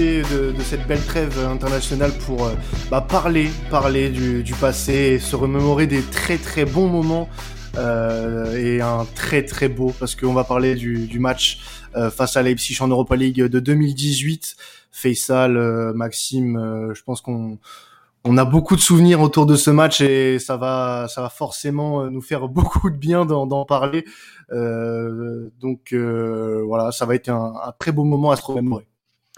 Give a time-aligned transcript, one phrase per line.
[0.00, 2.54] profiter de, cette belle trêve internationale pour euh,
[2.90, 7.28] bah, parler, parler du, passé et se remémorer des très très bons moments
[7.76, 11.60] euh, et un très très beau parce qu'on va parler du, match
[12.12, 14.56] face à Leipzig en Europa League de 2018.
[14.92, 17.58] Faisal, Maxime, je pense qu'on
[18.24, 22.10] on a beaucoup de souvenirs autour de ce match et ça va, ça va forcément
[22.10, 24.04] nous faire beaucoup de bien d'en parler.
[24.52, 28.86] Euh, donc euh, voilà, ça va être un, très beau moment à se remémorer.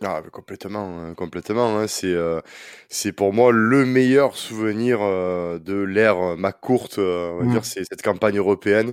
[0.02, 1.78] Ah, complètement, hein, complètement.
[1.78, 1.86] Hein.
[1.86, 2.40] C'est, euh,
[2.88, 7.50] c'est pour moi le meilleur souvenir de l'ère McCourt, on va mmh.
[7.50, 8.92] dire, c'est cette campagne européenne.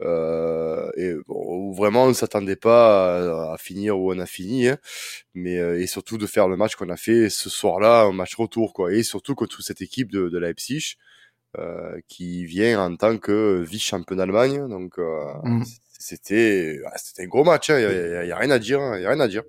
[0.00, 4.78] et où vraiment on ne s'attendait pas à, finir où on a fini, hein.
[5.34, 8.72] mais et surtout de faire le match qu'on a fait ce soir-là, un match retour,
[8.72, 8.92] quoi.
[8.92, 10.96] Et surtout contre cette équipe de, de Leipzig,
[11.56, 14.68] euh, qui vient en tant que vice-champion d'Allemagne.
[14.68, 15.64] Donc, euh, mm.
[15.98, 17.70] c'était, c'était un gros match.
[17.70, 17.78] Il hein.
[17.78, 18.78] n'y a, y a, rien à dire.
[18.80, 18.98] Il hein.
[18.98, 19.44] y a rien à dire.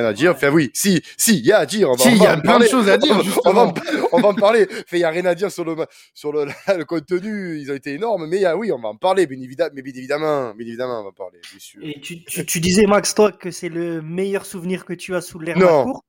[0.00, 0.32] Rien à dire.
[0.32, 1.90] Enfin, oui, si, si, il y a à dire.
[1.90, 3.16] On va, si, il y a plein de choses à dire.
[3.44, 3.72] on, va,
[4.12, 4.66] on va en parler.
[4.70, 5.76] Enfin, il n'y a rien à dire sur le,
[6.14, 7.58] sur le, le contenu.
[7.58, 8.26] Ils ont été énormes.
[8.26, 9.70] Mais a, oui, on va en parler, bien évidemment.
[9.74, 11.80] Mais bien évidemment, bien évidemment, on va en parler, bien sûr.
[11.82, 15.20] Et tu, tu, tu disais, Max, toi, que c'est le meilleur souvenir que tu as
[15.20, 16.04] sous l'ère courte.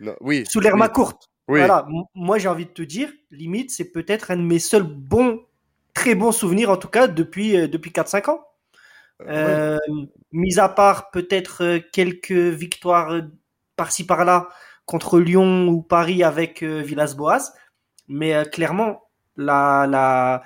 [0.00, 0.44] Non, oui.
[0.48, 0.88] Sous l'ère oui.
[0.92, 1.28] courte.
[1.48, 5.40] Voilà, moi j'ai envie de te dire, limite, c'est peut-être un de mes seuls bons,
[5.94, 8.44] très bons souvenirs, en tout cas, depuis, euh, depuis 4-5 ans.
[9.22, 13.20] Euh, euh Mis à part peut-être euh, quelques victoires
[13.76, 14.48] par-ci par-là
[14.84, 17.52] contre Lyon ou Paris avec Villas-Boas,
[18.08, 19.02] mais clairement,
[19.36, 20.42] la, la,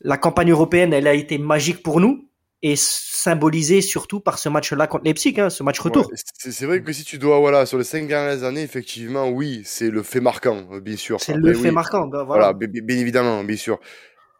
[0.00, 2.30] la campagne européenne, elle a été magique pour nous
[2.62, 6.10] et symbolisé surtout par ce match-là contre Leipzig, hein, ce match retour.
[6.36, 9.90] c'est vrai que si tu dois, voilà, sur les cinq dernières années, effectivement, oui, c'est
[9.90, 11.20] le fait marquant, euh, bien sûr.
[11.20, 12.52] C'est le fait marquant, bah, voilà.
[12.52, 13.80] bien, évidemment, bien sûr.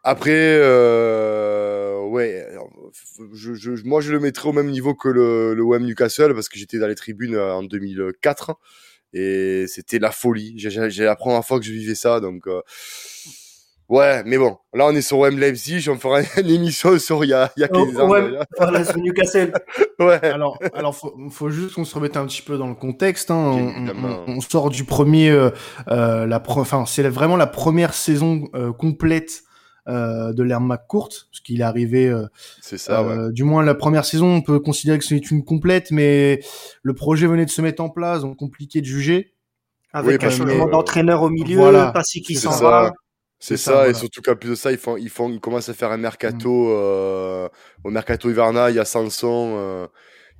[0.03, 1.60] Après, euh,
[2.11, 2.47] ouais,
[3.33, 6.49] je, je, moi je le mettrais au même niveau que le, le OM Newcastle parce
[6.49, 8.59] que j'étais dans les tribunes euh, en 2004
[9.13, 10.55] et c'était la folie.
[10.57, 12.47] J'ai la première fois que je vivais ça, donc.
[12.47, 12.61] Euh,
[13.91, 17.31] Ouais, mais bon, là on est sur OM Leipzig, on fera une émission sur il
[17.31, 18.09] y a, il y a 15 ans.
[18.09, 19.53] Ouais, voilà, sur Newcastle.
[19.99, 20.25] ouais.
[20.27, 23.33] Alors, alors faut, faut juste qu'on se remette un petit peu dans le contexte.
[23.33, 23.37] Hein.
[23.37, 25.51] On, on, sort du premier, euh,
[25.89, 29.43] euh la enfin c'est vraiment la première saison euh, complète
[29.89, 32.09] euh, de l'ère McCourt, parce qu'il est arrivé.
[32.09, 32.27] Euh,
[32.61, 33.03] c'est ça.
[33.03, 33.33] Ouais.
[33.33, 36.41] Du moins la première saison, on peut considérer que c'est une complète, mais
[36.83, 39.35] le projet venait de se mettre en place, donc compliqué de juger.
[39.93, 41.91] Avec un changement d'entraîneur au milieu, voilà.
[41.91, 42.93] Passy qui s'en va.
[43.43, 45.75] C'est ça, et surtout qu'en plus de ça, ils font, ils font, ils commencent à
[45.75, 46.73] faire un mercato mm.
[46.73, 47.49] euh,
[47.85, 48.71] au mercato hivernal.
[48.71, 49.87] Il y a Sanson, euh,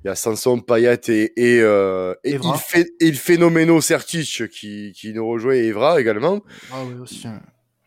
[0.03, 4.47] il y a Sanson, Payet et et, euh, et, il fait, et le phénoméno Sertic
[4.49, 6.41] qui qui nous rejoint et Evra également.
[6.71, 7.25] Ah oui aussi.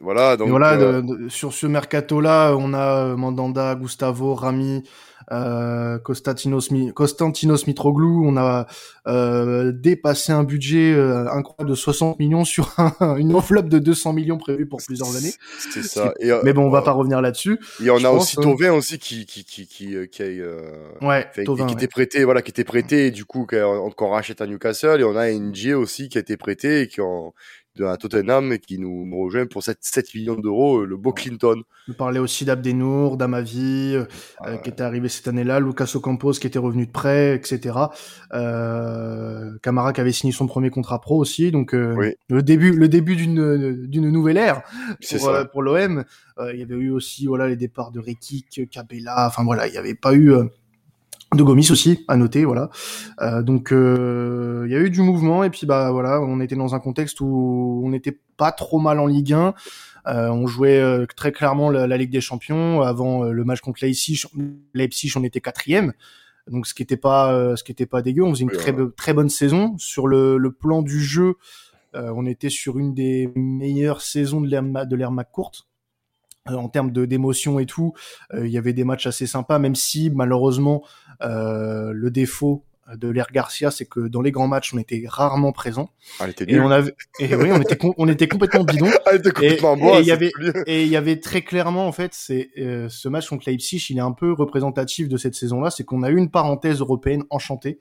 [0.05, 0.49] Voilà donc.
[0.49, 4.85] voilà, euh, sur ce mercato là, on a Mandanda, Gustavo, Rami,
[5.33, 8.67] euh, Constantinos, Constantinos Mitroglou, on a
[9.07, 14.39] euh, dépassé un budget euh, incroyable de 60 millions sur une enveloppe de 200 millions
[14.39, 15.33] prévue pour plusieurs années.
[15.73, 16.13] C'est ça.
[16.43, 17.59] mais bon, on va pas revenir là-dessus.
[17.83, 20.41] Et on a aussi Tovin aussi qui qui qui qui, qui,
[21.01, 25.01] ouais, qui était prêté, voilà, qui était prêté, et du coup qu'on rachète à Newcastle,
[25.01, 27.33] et on a NG aussi qui a été prêté et qui ont
[27.77, 31.63] de la Tottenham qui nous, rejoint pour 7, 7 millions d'euros, euh, le beau Clinton.
[31.89, 34.05] Je parlais aussi d'Abdenour, d'Amavi, euh,
[34.47, 37.77] euh, qui était arrivé cette année-là, Lucas Ocampos qui était revenu de prêt, etc.
[38.33, 43.17] Euh, Camara qui avait signé son premier contrat pro aussi, donc le début, le début
[43.17, 44.63] d'une d'une nouvelle ère
[45.11, 46.05] pour, pour l'OM.
[46.53, 49.79] il y avait eu aussi voilà les départs de Rekik, Cabella, enfin voilà, il n'y
[49.79, 50.33] avait pas eu
[51.35, 52.71] de Gomis aussi à noter voilà.
[53.21, 56.57] Euh, donc euh, il y a eu du mouvement et puis bah voilà on était
[56.57, 59.55] dans un contexte où on n'était pas trop mal en Ligue 1
[60.07, 62.83] euh, on jouait euh, très clairement la, Ligue des Champions.
[62.83, 64.25] Avant le match contre Leipzig
[64.75, 65.93] Leipzig on était quatrième.
[66.51, 68.23] Donc ce qui était pas ce qui était pas dégueu.
[68.23, 69.75] On faisait une très très bonne saison.
[69.79, 71.37] Sur le, le plan du jeu
[71.95, 75.74] on était sur une des meilleures saisons de l'ère de l'ère courte euh,
[76.47, 77.95] en termes de d'émotion et tout,
[78.33, 80.85] euh, il y avait des matchs assez sympas, même si malheureusement
[81.23, 82.65] euh, le défaut
[82.95, 85.89] de l'Air Garcia, c'est que dans les grands matchs, on était rarement présent.
[86.21, 88.91] Ah, était et on avait, et oui, on était, on était complètement bidon.
[89.07, 90.33] Ah, était complètement et, et il y avait,
[90.67, 94.03] et il y avait très clairement, en fait, c'est ce match contre Leipzig, il est
[94.03, 97.81] un peu représentatif de cette saison-là, c'est qu'on a eu une parenthèse européenne enchantée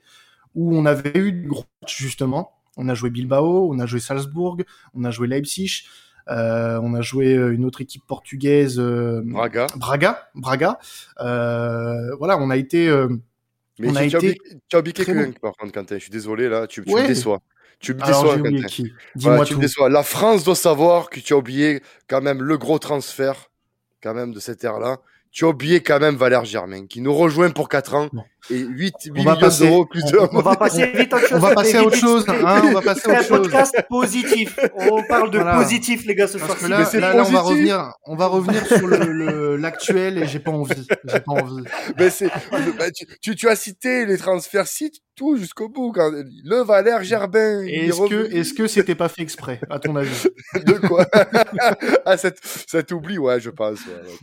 [0.54, 2.52] où on avait eu du gros matchs justement.
[2.76, 4.56] On a joué Bilbao, on a joué Salzbourg,
[4.94, 5.84] on a joué Leipzig.
[6.30, 9.66] Euh, on a joué euh, une autre équipe portugaise, euh, Braga.
[9.76, 10.78] Braga, Braga.
[11.18, 12.88] voilà, on a été.
[13.78, 14.38] Mais on a tu, été
[14.72, 15.96] as oublié quelqu'un par contre, Quentin.
[15.96, 17.40] Je suis désolé là, tu, tu me déçois.
[17.80, 18.84] Tu me déçois, Quentin.
[19.16, 19.58] Dis-moi tout.
[19.58, 23.50] Me La France doit savoir que tu as oublié quand même le gros transfert,
[24.02, 24.98] quand même de cette ère-là.
[25.34, 28.08] Tu as oublié quand même Valère Germain, qui nous rejoint pour 4 ans
[28.50, 30.16] et 8, 8 millions d'euros plus de...
[30.30, 31.32] On, va passer vite autre chose.
[31.32, 32.24] On va passer à autre chose.
[32.28, 33.38] Hein, on va passer à autre chose.
[33.38, 34.56] un podcast positif.
[34.76, 36.56] On parle de positif, les gars, ce soir.
[36.68, 40.52] Là, là, là, on va revenir, on va revenir sur l'actuel le, et j'ai pas
[40.52, 40.86] envie.
[41.04, 41.64] J'ai pas envie.
[41.98, 42.30] Mais c'est,
[42.78, 45.92] bah, tu, tu, tu, as cité les transferts sites, tout jusqu'au bout.
[45.92, 47.62] Quand, le Valère Germain.
[47.66, 50.26] Est-ce que, est-ce que c'était pas fait exprès, à ton avis?
[50.54, 51.06] de quoi?
[52.04, 53.80] ah, cet, cet oubli, ouais, je pense.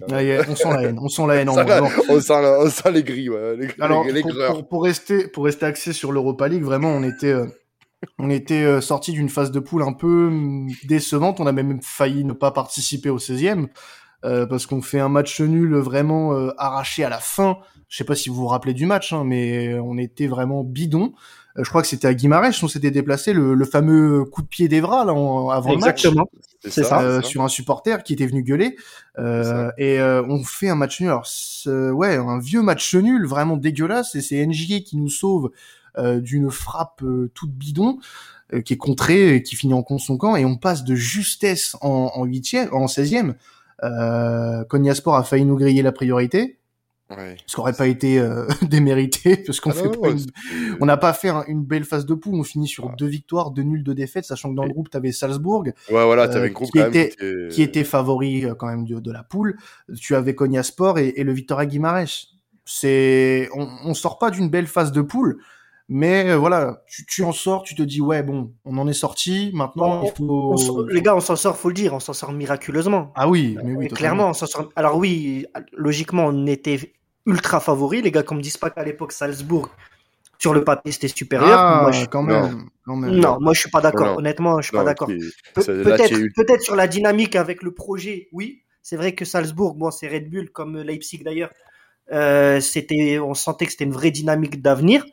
[0.09, 0.99] Ouais, ouais, on sent la haine.
[1.01, 1.49] On sent la haine.
[1.49, 1.55] On,
[2.09, 3.57] on, sent, on sent les ouais.
[3.57, 7.03] Les, Alors, les, pour, pour, pour, rester, pour rester axé sur l'Europa League, vraiment, on
[7.03, 7.45] était, euh,
[8.19, 11.39] on était euh, sorti d'une phase de poule un peu hum, décevante.
[11.39, 13.67] On a même failli ne pas participer au 16e.
[14.23, 17.57] Euh, parce qu'on fait un match nul vraiment euh, arraché à la fin.
[17.91, 21.11] Je sais pas si vous vous rappelez du match, hein, mais on était vraiment bidon.
[21.57, 24.47] Euh, je crois que c'était à Guimarães, on s'était déplacé le, le, fameux coup de
[24.47, 26.25] pied d'Evra là, avant Exactement.
[26.31, 26.73] le match.
[26.73, 28.77] C'est ça, euh, sur un supporter qui était venu gueuler.
[29.19, 31.09] Euh, et euh, on fait un match nul.
[31.09, 31.27] Alors
[31.93, 34.15] ouais, un vieux match nul, vraiment dégueulasse.
[34.15, 35.51] Et c'est NJ qui nous sauve
[35.97, 37.03] d'une frappe
[37.33, 37.99] toute bidon
[38.63, 40.37] qui est contrée, et qui finit en contre son camp.
[40.37, 43.33] Et on passe de justesse en, en 8 en 16e.
[43.83, 46.59] Euh, Cognasport a failli nous griller la priorité.
[47.17, 47.37] Ouais.
[47.45, 50.25] Ce qui n'aurait pas été euh, démérité parce qu'on ah fait pas une...
[50.79, 53.63] on n'a pas fait une belle phase de poule on finit sur deux victoires deux
[53.63, 56.71] nuls deux défaites sachant que dans le groupe tu avais Salzbourg ouais voilà euh, groupe
[56.71, 57.47] qui, était, qui, était...
[57.49, 59.57] qui était favori euh, quand même de, de la poule
[59.99, 62.27] tu avais Cognasport et, et le Victoria Guimarães
[62.65, 65.39] c'est on, on sort pas d'une belle phase de poule
[65.93, 68.93] mais euh, voilà, tu, tu, en sors, tu te dis ouais bon, on en est
[68.93, 69.51] sorti.
[69.53, 70.87] Maintenant, il faut...
[70.87, 73.11] les gars, on s'en sort, faut le dire, on s'en sort miraculeusement.
[73.13, 74.69] Ah oui, mais oui, clairement, on s'en sort.
[74.77, 76.93] Alors oui, logiquement, on était
[77.25, 78.03] ultra favoris.
[78.03, 79.69] Les gars, comme disent pas qu'à l'époque Salzbourg,
[80.37, 81.59] sur le papier, c'était supérieur.
[81.59, 82.05] Ah, moi, je...
[82.05, 82.95] quand, même, non.
[82.97, 83.37] non.
[83.39, 84.17] moi je suis pas d'accord.
[84.17, 85.07] Honnêtement, je suis pas d'accord.
[85.53, 88.63] Peut-être, peut-être sur la dynamique avec le projet, oui.
[88.81, 91.51] C'est vrai que Salzbourg, bon, c'est Red Bull comme Leipzig d'ailleurs.
[92.11, 95.05] Euh, c'était, on sentait que c'était une vraie dynamique d'avenir.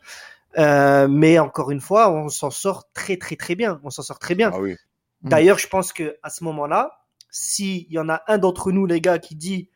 [0.56, 3.80] Euh, mais encore une fois, on s'en sort très très très bien.
[3.84, 4.50] On s'en sort très bien.
[4.52, 4.76] Ah oui.
[5.22, 5.28] Mm.
[5.28, 9.00] D'ailleurs, je pense que à ce moment-là, s'il y en a un d'entre nous, les
[9.00, 9.68] gars, qui dit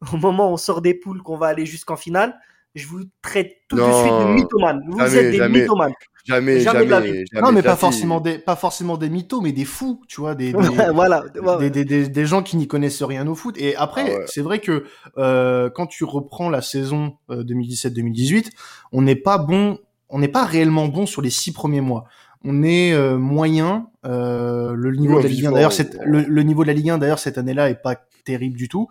[0.12, 2.38] au moment où on sort des poules qu'on va aller jusqu'en finale,
[2.74, 4.82] je vous traite tout de suite de mythomane.
[4.88, 5.92] Vous êtes des jamais, mythomanes.
[6.24, 10.02] Jamais, jamais, jamais, Non, mais pas forcément des, pas forcément des mythos, mais des fous,
[10.08, 10.58] tu vois, des, des
[10.94, 11.24] voilà,
[11.58, 13.56] des, des, des, des, gens qui n'y connaissent rien au foot.
[13.58, 14.24] Et après, ah ouais.
[14.26, 14.84] c'est vrai que
[15.16, 18.50] euh, quand tu reprends la saison 2017-2018, euh,
[18.92, 19.78] on n'est pas bon
[20.10, 22.04] on n'est pas réellement bon sur les six premiers mois.
[22.44, 23.88] On est euh, moyen.
[24.04, 25.72] Euh, le niveau de la Ligue 1 d'ailleurs,
[26.04, 28.88] le, le, niveau de la Ligue 1 d'ailleurs cette année-là est pas terrible du tout.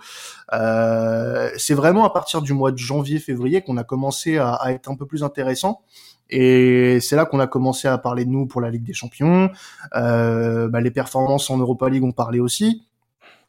[0.54, 4.90] Euh, c'est vraiment à partir du mois de janvier-février qu'on a commencé à, à, être
[4.90, 5.82] un peu plus intéressant.
[6.30, 9.50] Et c'est là qu'on a commencé à parler de nous pour la Ligue des Champions.
[9.96, 12.84] Euh, bah, les performances en Europa League ont parlé aussi.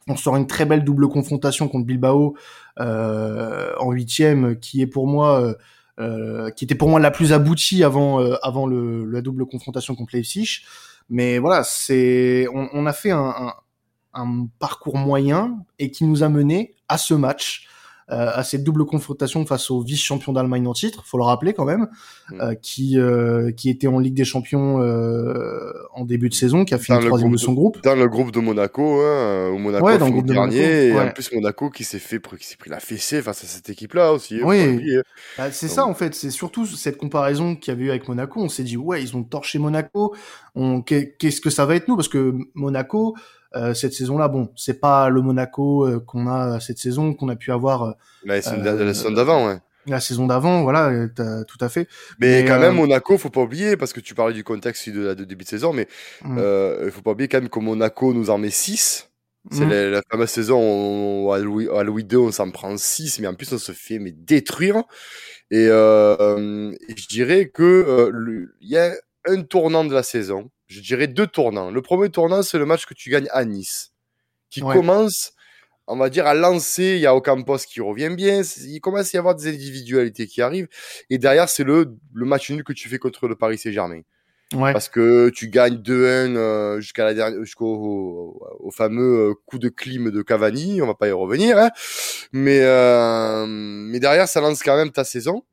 [0.07, 2.35] On sort une très belle double confrontation contre Bilbao
[2.79, 5.53] euh, en huitième, qui est pour moi euh,
[5.99, 9.95] euh, qui était pour moi la plus aboutie avant euh, avant le, la double confrontation
[9.95, 10.61] contre Leipzig.
[11.09, 13.53] Mais voilà, c'est on, on, a fait un, un,
[14.13, 17.67] un, parcours moyen et qui nous a mené à ce match
[18.11, 21.65] euh, à cette double confrontation face au vice-champion d'Allemagne en titre, faut le rappeler quand
[21.65, 21.87] même,
[22.31, 22.41] mm.
[22.41, 24.77] euh, qui euh, qui était en Ligue des Champions
[25.93, 27.81] en début de saison, qui a fini troisième de son groupe.
[27.83, 30.97] Dans le groupe de Monaco, hein, au Monaco ouais, dans le groupe dernier, de Monaco,
[30.97, 31.05] ouais.
[31.05, 33.69] et en plus Monaco qui s'est fait qui s'est pris la fessée face à cette
[33.69, 34.41] équipe-là aussi.
[34.43, 34.97] Oui,
[35.37, 38.41] bah, c'est ça en fait, c'est surtout cette comparaison qu'il y avait eu avec Monaco.
[38.41, 40.15] On s'est dit ouais, ils ont torché Monaco.
[40.55, 41.95] On qu'est-ce que ça va être nous?
[41.95, 43.15] Parce que Monaco
[43.55, 47.35] euh, cette saison-là, bon, c'est pas le Monaco euh, qu'on a cette saison, qu'on a
[47.35, 47.91] pu avoir euh,
[48.25, 49.57] la, saison d'avant, ouais.
[49.87, 51.07] La saison d'avant, voilà,
[51.47, 51.87] tout à fait.
[52.19, 55.01] Mais, mais quand même, Monaco, faut pas oublier, parce que tu parlais du contexte de,
[55.01, 55.87] la, début de saison, mais
[56.23, 56.39] mm.
[56.85, 59.09] il faut pas oublier quand même que Monaco nous en met 6.
[59.51, 59.69] C'est mm.
[59.69, 63.27] la, la, fameuse saison où, à, Louis, à Louis II, on s'en prend 6, mais
[63.27, 64.83] en plus, on se fait mais détruire.
[65.49, 68.11] Et, euh, et je dirais que
[68.61, 68.93] il y a
[69.25, 71.71] un tournant de la saison je dirais deux tournants.
[71.71, 73.91] Le premier tournant, c'est le match que tu gagnes à Nice,
[74.49, 74.75] qui ouais.
[74.75, 75.33] commence,
[75.87, 76.95] on va dire, à lancer.
[76.95, 78.41] Il y a Ocampos qui revient bien.
[78.61, 80.69] Il commence à y avoir des individualités qui arrivent.
[81.09, 84.01] Et derrière, c'est le, le match nul que tu fais contre le Paris Saint-Germain.
[84.53, 84.73] Ouais.
[84.73, 89.59] Parce que tu gagnes 2-1 euh, jusqu'à la dernière, jusqu'au au, au fameux euh, coup
[89.59, 90.81] de clim de Cavani.
[90.81, 91.69] On va pas y revenir, hein.
[92.31, 95.43] mais euh, mais derrière ça lance quand même ta saison.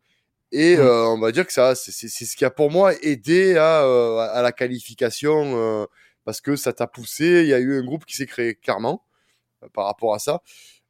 [0.53, 0.81] Et mmh.
[0.81, 4.19] euh, on va dire que ça, c'est ce qui a pour moi aidé à, euh,
[4.19, 5.87] à la qualification euh,
[6.25, 7.43] parce que ça t'a poussé.
[7.43, 9.05] Il y a eu un groupe qui s'est créé clairement
[9.73, 10.43] par rapport à ça.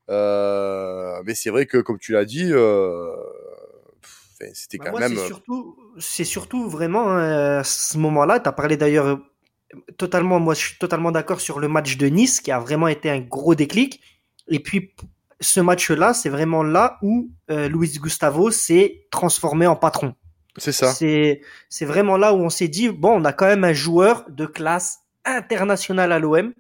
[0.09, 2.53] Mais c'est vrai que, comme tu l'as dit,
[4.53, 5.17] c'était bah quand moi, même.
[5.17, 8.41] C'est surtout, c'est surtout vraiment à ce moment-là.
[8.41, 9.19] Tu as parlé d'ailleurs
[9.97, 10.39] totalement.
[10.39, 13.21] Moi, je suis totalement d'accord sur le match de Nice qui a vraiment été un
[13.21, 14.01] gros déclic.
[14.49, 14.95] Et puis
[15.41, 20.15] ce match-là, c'est vraiment là où euh, Luis Gustavo s'est transformé en patron.
[20.57, 20.89] C'est ça.
[20.93, 24.25] C'est c'est vraiment là où on s'est dit bon, on a quand même un joueur
[24.31, 26.55] de classe internationale à l'OM,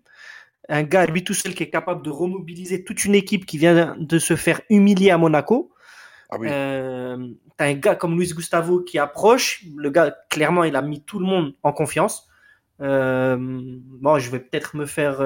[0.69, 3.97] un gars lui tout seul qui est capable de remobiliser toute une équipe qui vient
[3.99, 5.73] de se faire humilier à Monaco.
[6.29, 6.49] Ah oui.
[6.51, 9.65] euh, t'as un gars comme Luis Gustavo qui approche.
[9.77, 12.29] Le gars, clairement, il a mis tout le monde en confiance.
[12.83, 15.21] Euh, bon, je vais peut-être me faire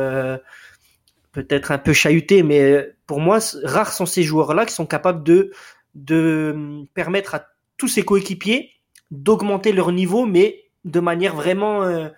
[1.32, 5.52] peut-être un peu chahuter, mais pour moi, rares sont ces joueurs-là qui sont capables de
[5.94, 7.46] de permettre à
[7.76, 8.70] tous ses coéquipiers
[9.10, 12.08] d'augmenter leur niveau, mais de manière vraiment euh,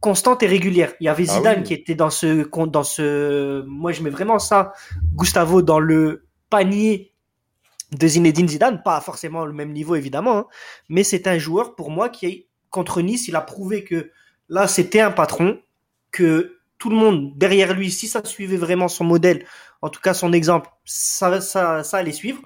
[0.00, 0.92] constante et régulière.
[1.00, 4.38] Il y avait ah Zidane qui était dans ce dans ce moi je mets vraiment
[4.38, 4.72] ça
[5.14, 7.12] Gustavo dans le panier
[7.92, 10.46] de Zinedine Zidane, pas forcément le même niveau évidemment, hein,
[10.88, 14.10] mais c'est un joueur pour moi qui contre Nice, il a prouvé que
[14.48, 15.58] là c'était un patron
[16.10, 19.44] que tout le monde derrière lui, si ça suivait vraiment son modèle,
[19.82, 22.42] en tout cas son exemple, ça, ça, ça allait suivre.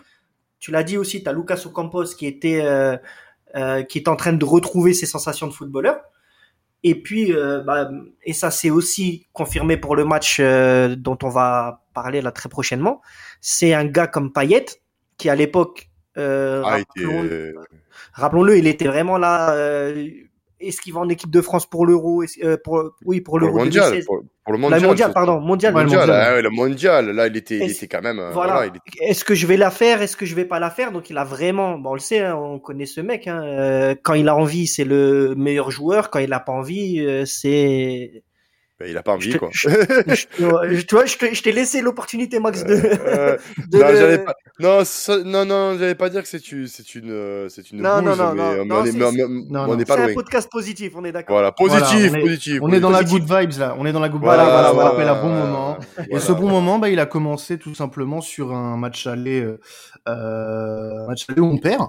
[0.59, 2.97] Tu l'as dit aussi, tu as Lucas Ocampos qui était, euh,
[3.57, 6.01] euh, qui est en train de retrouver ses sensations de footballeur.
[6.83, 7.91] Et puis, euh, bah,
[8.25, 12.49] et ça c'est aussi confirmé pour le match euh, dont on va parler là très
[12.49, 13.03] prochainement.
[13.41, 14.67] C'est un gars comme Payet
[15.19, 16.79] qui à l'époque, euh, ah,
[18.15, 19.55] rappelons-le, il était vraiment là
[20.61, 24.03] est-ce qu'il va en équipe de France pour l'Euro euh, pour oui pour l'Euro mondial
[24.05, 27.71] pour, le mondial, la mondial pardon mondial mondial, ah le mondial là il était il
[27.71, 28.67] était quand même euh, voilà,
[29.01, 30.03] est-ce que je vais la faire?
[30.03, 30.93] Est-ce que je vais pas la faire?
[30.93, 33.95] Donc il a vraiment bon on le sait hein, on connaît ce mec hein, euh,
[34.03, 36.11] quand il a envie c'est le meilleur joueur.
[36.11, 38.23] Quand il a pas envie euh, c'est
[38.81, 39.51] ben, il a pas envie, quoi.
[39.53, 39.69] tu
[40.41, 42.73] vois, je t'ai laissé l'opportunité, Max, de.
[42.73, 43.37] Euh,
[43.69, 44.35] de non, pas.
[44.59, 44.83] Non,
[45.25, 47.83] non, non, j'allais pas dire que c'est une, c'est une, c'est une.
[47.83, 51.05] Non, non, non, mais, non, on est, on est pas C'est un podcast positif, on
[51.05, 51.37] est d'accord.
[51.37, 52.59] Voilà, positif, positif.
[52.63, 53.77] On est dans la good vibes là.
[53.79, 54.31] On est dans la good vibes.
[54.31, 55.77] Voilà, on rappelle un bon moment.
[56.09, 59.47] Et ce bon moment, bah, il a commencé tout simplement sur un match aller,
[60.09, 61.87] euh, match aller où on perd.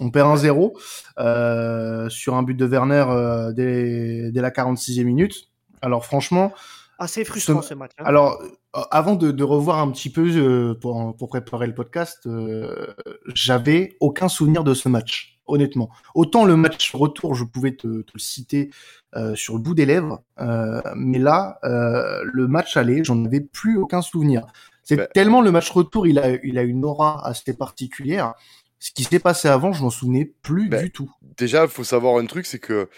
[0.00, 0.72] On perd 1-0
[1.18, 5.47] euh, sur un but de Werner euh, dès, dès la 46e minute.
[5.82, 6.52] Alors franchement,
[6.98, 7.92] assez frustrant ce, match.
[7.98, 8.04] Hein.
[8.06, 12.26] Alors euh, avant de, de, revoir un petit peu euh, pour, pour, préparer le podcast,
[12.26, 12.88] euh,
[13.34, 15.90] j'avais aucun souvenir de ce match, honnêtement.
[16.14, 18.70] Autant le match retour, je pouvais te, te le citer
[19.16, 23.78] euh, sur le bout des lèvres, euh, mais là, le match aller, j'en avais plus
[23.78, 24.46] aucun souvenir.
[24.82, 28.34] C'est bah tellement le match retour, il a, il a une aura assez particulière.
[28.78, 31.10] Ce qui s'est passé avant, je m'en souvenais plus bah, du tout.
[31.36, 32.88] Déjà, il faut savoir un truc, c'est que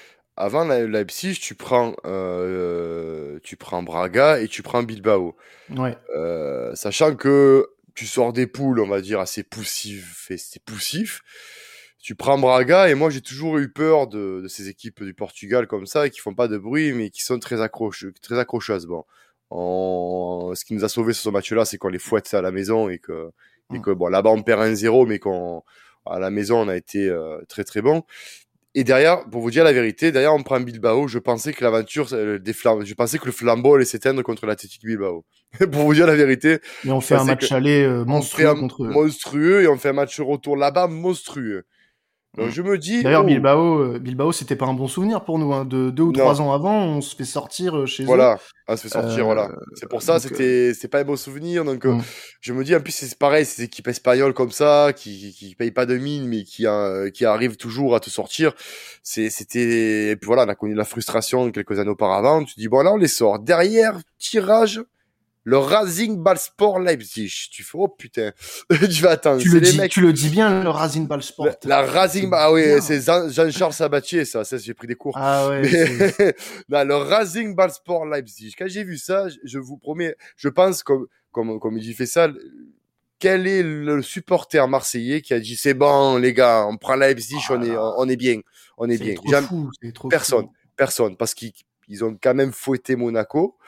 [0.40, 5.36] avant Leipzig, tu prends, euh, tu prends Braga et tu prends Bilbao.
[5.76, 5.96] Ouais.
[6.16, 11.20] Euh, sachant que tu sors des poules, on va dire, assez poussif, c'est poussif.
[11.98, 15.66] Tu prends Braga et moi j'ai toujours eu peur de, de, ces équipes du Portugal
[15.66, 18.86] comme ça et qui font pas de bruit mais qui sont très accrocheuses, très accrocheuses.
[18.86, 19.04] Bon,
[20.54, 22.88] ce qui nous a sauvé sur ce match-là, c'est qu'on les fouette à la maison
[22.88, 23.30] et que,
[23.74, 23.82] et mm.
[23.82, 25.62] que bon là-bas on perd 1-0 mais qu'on
[26.06, 28.04] à la maison on a été euh, très très bon.
[28.74, 32.08] Et derrière, pour vous dire la vérité, derrière on prend Bilbao, je pensais que l'aventure
[32.12, 35.24] euh, des flammes, je pensais que le flambeau allait s'éteindre contre l'Athletic Bilbao.
[35.72, 36.60] pour vous dire la vérité.
[36.84, 38.88] Et on fait un match aller euh, monstrueux contre eux.
[38.88, 41.64] Monstrueux et on fait un match retour là-bas monstrueux.
[42.36, 42.50] Donc mm.
[42.50, 43.02] je me dis.
[43.02, 43.26] D'ailleurs, oh.
[43.26, 45.52] Bilbao, euh, Bilbao, c'était pas un bon souvenir pour nous.
[45.52, 45.64] Hein.
[45.64, 48.06] De deux ou trois ans avant, on se fait sortir euh, chez eux.
[48.06, 49.24] Voilà, on se fait sortir.
[49.24, 49.50] voilà.
[49.74, 51.64] C'est pour ça, c'était, c'est pas un bon souvenir.
[51.64, 52.00] Donc mm.
[52.40, 55.72] je me dis, en plus c'est pareil, ces équipes espagnoles comme ça, qui qui payent
[55.72, 56.66] pas de mine, mais qui
[57.14, 58.52] qui arrivent toujours à te sortir.
[59.02, 62.44] C'est, c'était, et puis voilà, on a connu la frustration quelques années auparavant.
[62.44, 64.80] Tu dis bon là, on les sort derrière tirage
[65.50, 67.48] le Racing Ballsport Leipzig.
[67.50, 68.30] Tu fais, oh putain,
[68.70, 69.42] tu vas attendre.
[69.42, 71.46] Tu le, dis, tu le dis bien, le Racing Ballsport.
[71.64, 75.16] La, la Racing, ah oui, c'est Jean-Charles Sabatier, ça, ça j'ai pris des cours.
[75.16, 75.62] Ah ouais.
[76.68, 78.54] non, le Racing Ballsport Leipzig.
[78.56, 82.28] Quand j'ai vu ça, je vous promets, je pense, comme, comme, comme il fait ça,
[83.18, 87.40] quel est le supporter marseillais qui a dit c'est bon les gars, on prend Leipzig,
[87.50, 88.40] on est on est bien,
[88.78, 89.14] on est, bien.
[89.14, 93.58] Trop fou, trop personne, personne, parce qu'ils ont quand même fouetté Monaco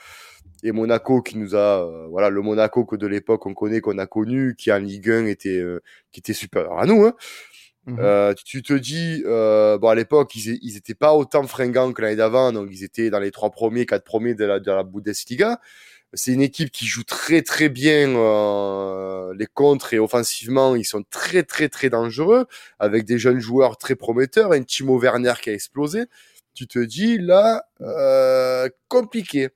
[0.63, 3.97] et Monaco qui nous a euh, voilà le Monaco que de l'époque on connaît qu'on
[3.97, 5.81] a connu qui en Ligue 1 était euh,
[6.11, 7.13] qui était super à nous hein.
[7.85, 7.97] Mhm.
[7.99, 12.01] Euh, tu te dis euh, bon à l'époque ils, ils étaient pas autant fringants que
[12.01, 14.83] l'année d'avant donc ils étaient dans les trois premiers quatre premiers de la de la
[14.83, 15.59] Bundesliga
[16.13, 18.07] c'est une équipe qui joue très très bien
[19.37, 22.45] les contres et offensivement ils sont très très très dangereux
[22.79, 26.05] avec des jeunes joueurs très prometteurs un Timo Werner qui a explosé
[26.53, 27.65] tu te dis là
[28.87, 29.49] compliqué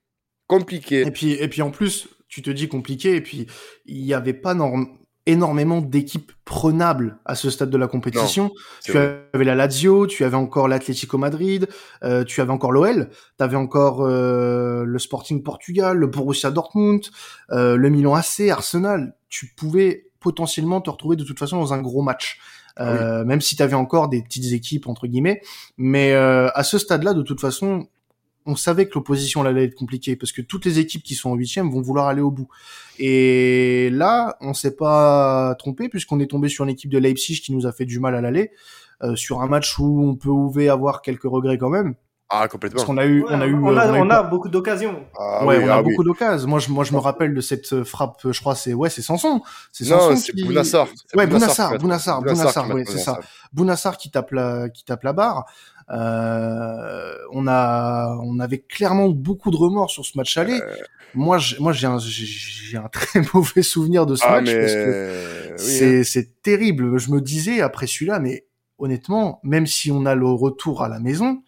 [0.48, 1.02] compliqué.
[1.06, 3.46] Et puis, et puis en plus, tu te dis compliqué, et puis
[3.86, 4.88] il n'y avait pas norme
[5.28, 8.50] énormément d'équipes prenables à ce stade de la compétition.
[8.82, 11.68] tu avais la Lazio, tu avais encore l'Atlético Madrid,
[12.02, 17.02] euh, tu avais encore l'OL, tu avais encore euh, le Sporting Portugal, le Borussia Dortmund,
[17.50, 19.14] euh, le Milan AC, Arsenal.
[19.28, 22.40] Tu pouvais potentiellement te retrouver de toute façon dans un gros match.
[22.80, 25.42] Ah même si tu avais encore des petites équipes entre guillemets,
[25.78, 27.88] mais à ce stade-là, de toute façon,
[28.48, 31.34] on savait que l'opposition allait être compliquée parce que toutes les équipes qui sont en
[31.34, 32.48] huitième vont vouloir aller au bout.
[32.98, 37.52] Et là, on s'est pas trompé puisqu'on est tombé sur une équipe de Leipzig qui
[37.52, 38.50] nous a fait du mal à l'aller,
[39.02, 41.94] euh, sur un match où on peut ouvrir avoir quelques regrets quand même.
[42.30, 42.76] Ah complètement.
[42.76, 45.02] Parce qu'on a eu, on a eu, on a, beaucoup d'occasions.
[45.18, 46.46] Ah ouais, on a ah beaucoup d'occasions.
[46.46, 48.20] Moi, je, moi, je me rappelle de cette frappe.
[48.30, 49.40] Je crois, c'est ouais, c'est Sanson.
[49.72, 50.10] C'est Sanson.
[50.10, 50.88] Non, c'est Bounassar.
[51.14, 52.68] Ouais, Bounassar, Bounassar, Bounassar.
[52.68, 53.18] Ouais, c'est ça.
[53.54, 55.46] Bounassar qui tape la, qui tape la barre.
[55.90, 60.60] Euh, on a, on avait clairement beaucoup de remords sur ce match aller.
[60.60, 60.74] Euh...
[61.14, 65.54] Moi, moi, j'ai un, j'ai un très mauvais souvenir de ce ah, match parce que
[65.56, 66.02] c'est, hein.
[66.04, 66.98] c'est terrible.
[66.98, 68.46] Je me disais après celui-là, mais
[68.78, 71.42] honnêtement, même si on a le retour à la maison,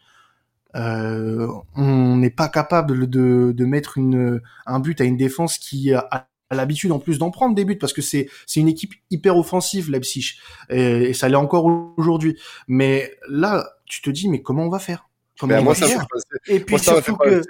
[0.76, 5.92] euh, on n'est pas capable de, de mettre une, un but à une défense qui
[5.92, 9.36] a l'habitude en plus d'en prendre des buts parce que c'est c'est une équipe hyper
[9.36, 10.34] offensive Leipzig
[10.68, 14.78] et, et ça l'est encore aujourd'hui mais là tu te dis, mais comment on va
[14.78, 15.08] faire?
[15.38, 16.06] Comment ben, on va faire?
[16.46, 17.42] Et puis surtout que,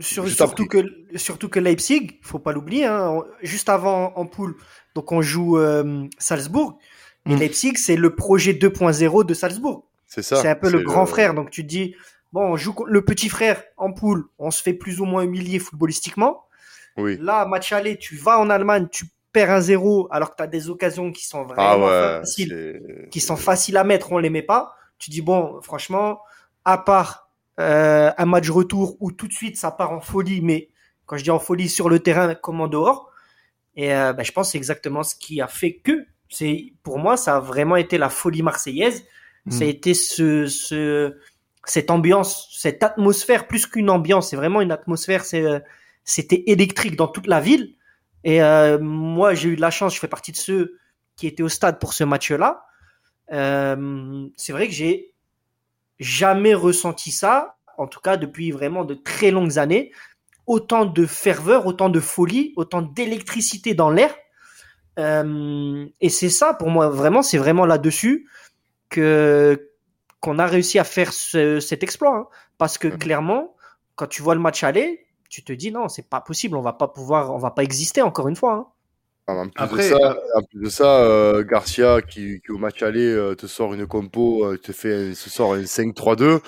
[0.00, 0.78] surtout que
[1.16, 4.56] surtout que Leipzig, faut pas l'oublier, hein, juste avant en poule,
[4.94, 6.78] donc on joue euh, Salzbourg.
[7.26, 7.38] Et mm.
[7.38, 9.86] Leipzig, c'est le projet 2.0 de Salzbourg.
[10.06, 10.36] C'est ça.
[10.36, 11.34] C'est un peu le grand frère.
[11.34, 11.94] Donc tu te dis,
[12.32, 15.58] bon, on joue le petit frère en poule, on se fait plus ou moins humilier
[15.58, 16.44] footballistiquement.
[16.96, 17.16] Oui.
[17.20, 20.48] Là, match aller, tu vas en Allemagne, tu perds un 0 alors que tu as
[20.48, 24.42] des occasions qui sont ah vraiment faciles, qui sont faciles à mettre, on les met
[24.42, 26.20] pas tu dis bon, franchement,
[26.64, 30.70] à part euh, un match retour où tout de suite ça part en folie, mais
[31.06, 33.10] quand je dis en folie sur le terrain comme en dehors,
[33.74, 36.98] et euh, bah, je pense que c'est exactement ce qui a fait que c'est pour
[36.98, 39.04] moi ça a vraiment été la folie marseillaise.
[39.46, 39.50] Mm.
[39.50, 41.16] Ça a été ce, ce
[41.64, 45.24] cette ambiance, cette atmosphère plus qu'une ambiance, c'est vraiment une atmosphère.
[45.24, 45.62] C'est
[46.04, 47.74] c'était électrique dans toute la ville.
[48.24, 50.78] Et euh, moi j'ai eu de la chance, je fais partie de ceux
[51.16, 52.64] qui étaient au stade pour ce match-là.
[53.32, 55.14] Euh, c'est vrai que j'ai
[55.98, 59.92] jamais ressenti ça, en tout cas depuis vraiment de très longues années,
[60.46, 64.14] autant de ferveur, autant de folie, autant d'électricité dans l'air.
[64.98, 68.28] Euh, et c'est ça pour moi vraiment, c'est vraiment là-dessus
[68.88, 69.70] que
[70.20, 72.26] qu'on a réussi à faire cet exploit, hein.
[72.56, 73.54] parce que clairement,
[73.94, 76.72] quand tu vois le match aller, tu te dis non, c'est pas possible, on va
[76.72, 78.54] pas pouvoir, on va pas exister encore une fois.
[78.54, 78.66] Hein.
[79.28, 83.04] En plus de ça, en plus de ça euh, Garcia qui, qui, au match aller
[83.04, 86.40] euh, te sort une compo, euh, te fait, se sort un 5-3-2.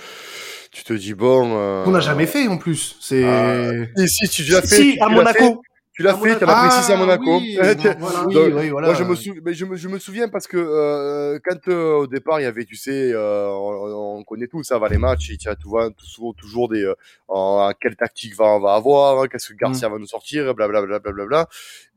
[0.73, 1.53] Tu te dis bon.
[1.87, 2.97] On n'a jamais fait en plus.
[3.01, 3.25] C'est.
[3.25, 3.71] Ah,
[4.07, 4.77] si, tu l'as fait.
[4.77, 5.63] Si, à Monaco.
[6.01, 7.41] Tu l'as fait, tu as précisé à Monaco.
[7.41, 7.59] Oui,
[8.55, 8.89] oui, voilà.
[8.89, 12.41] Moi, je me, je, me, je me souviens parce que euh, quand euh, au départ,
[12.41, 15.37] il y avait, tu sais, euh, on, on, connaît tout ça, va les matchs, il
[15.45, 16.91] y a tout, toujours, toujours des,
[17.31, 19.93] euh, quelle tactique va, on va avoir, qu'est-ce que Garcia mm.
[19.93, 21.01] va nous sortir, blablabla.
[21.01, 21.49] Bla, bla, bla,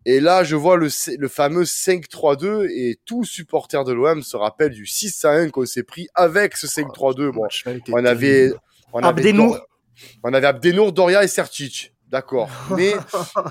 [0.06, 4.72] et là, je vois le, le fameux 5-3-2 et tout supporter de l'OM se rappelle
[4.72, 7.32] du 6-1 qu'on s'est pris avec ce 5-3-2.
[7.32, 7.48] Bon,
[7.92, 8.52] on avait,
[8.92, 9.60] on avait, Abdenour.
[10.24, 11.94] on avait Abdenour, Doria et Sertic.
[12.14, 12.50] D'accord.
[12.78, 12.94] Mais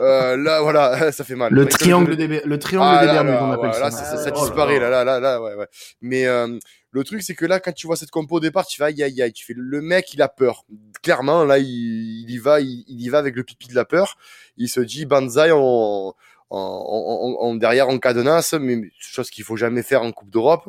[0.00, 1.52] euh, là, voilà, ça fait mal.
[1.52, 3.90] Le triangle des, le triangle ah, des Bermudes, on appelle ça.
[3.90, 5.66] ça, ça, disparaît, là, là, là, là, ouais, ouais.
[6.00, 6.58] Mais euh,
[6.92, 9.02] le truc, c'est que là, quand tu vois cette compo au départ, tu vas aïe,
[9.02, 9.32] aïe, aïe.
[9.32, 10.64] Tu fais le mec, il a peur.
[11.02, 13.84] Clairement, là, il, il y va, il, il, y va avec le pipi de la
[13.84, 14.16] peur.
[14.56, 16.14] Il se dit, Banzai, on,
[16.54, 20.68] on, on, derrière en cadenasse, mais chose qu'il faut jamais faire en Coupe d'Europe.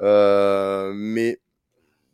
[0.00, 1.40] Euh, mais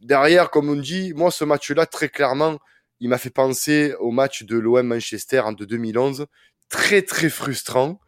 [0.00, 2.58] derrière, comme on dit, moi, ce match-là, très clairement,
[3.00, 6.26] il m'a fait penser au match de l'OM Manchester en 2011,
[6.68, 8.00] très très frustrant,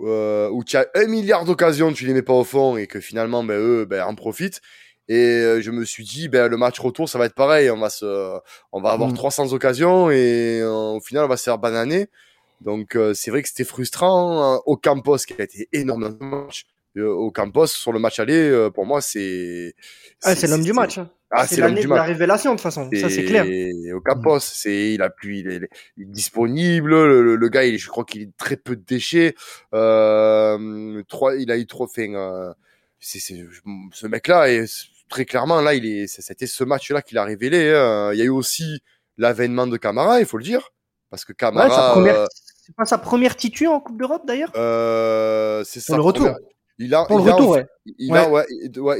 [0.00, 3.00] euh, où tu as un milliard d'occasions, tu les mets pas au fond et que
[3.00, 4.60] finalement ben, eux ben, en profitent.
[5.08, 7.70] Et euh, je me suis dit, ben, le match retour, ça va être pareil.
[7.70, 8.38] On va, se,
[8.72, 9.52] on va avoir 300 mm.
[9.52, 12.08] occasions et euh, au final, on va se faire bananer.
[12.60, 14.42] Donc, euh, c'est vrai que c'était frustrant.
[14.42, 14.60] Hein.
[14.66, 16.66] Au Campos, qui a été énorme match,
[16.96, 19.74] au Campos, sur le match aller, pour moi, c'est.
[20.22, 20.98] Ah, c'est l'homme du match.
[20.98, 21.10] Hein.
[21.30, 23.44] Ah, c'est l'année de la révélation de toute façon, ça c'est clair.
[23.94, 26.90] Au Campos, c'est il a plus, il est, disponible.
[26.94, 29.34] Le, gars, il, je crois qu'il a très peu de déchets.
[29.74, 32.14] Euh, trois, il a eu trop faim.
[32.14, 32.52] Euh,
[33.00, 34.64] c'est, ce mec-là et
[35.08, 37.70] très clairement là, il est, c'était ce match-là qu'il a révélé.
[37.70, 38.12] Hein.
[38.12, 38.80] Il y a eu aussi
[39.18, 40.72] l'avènement de Camara, il faut le dire,
[41.10, 41.68] parce que Camara.
[41.68, 42.26] Ouais, première...
[42.66, 44.50] C'est pas sa première titu en Coupe d'Europe d'ailleurs?
[44.56, 45.94] Euh, c'est ça.
[45.94, 46.28] Le retour.
[46.78, 47.66] Il a, Pour le retour, ouais.
[47.98, 48.44] Il, A, ouais,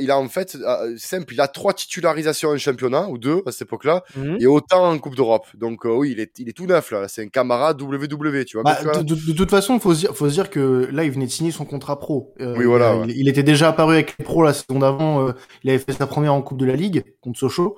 [0.00, 3.50] il a en fait, euh, simple, il a trois titularisations en championnat, ou deux à
[3.52, 4.38] cette époque-là, mhm.
[4.40, 5.46] et autant en Coupe d'Europe.
[5.54, 7.08] Donc euh, oui, il est, il est tout neuf là.
[7.08, 8.62] C'est un camarade WW, tu vois.
[8.62, 11.30] Bah, de, toute façon, faut se dire, faut se dire que là, il venait de
[11.30, 12.32] signer son contrat pro.
[12.40, 13.02] Euh, oui, voilà.
[13.08, 15.34] Il, était déjà apparu avec les pros la saison d'avant.
[15.64, 17.76] il avait fait sa première en Coupe de la Ligue contre Sochaux.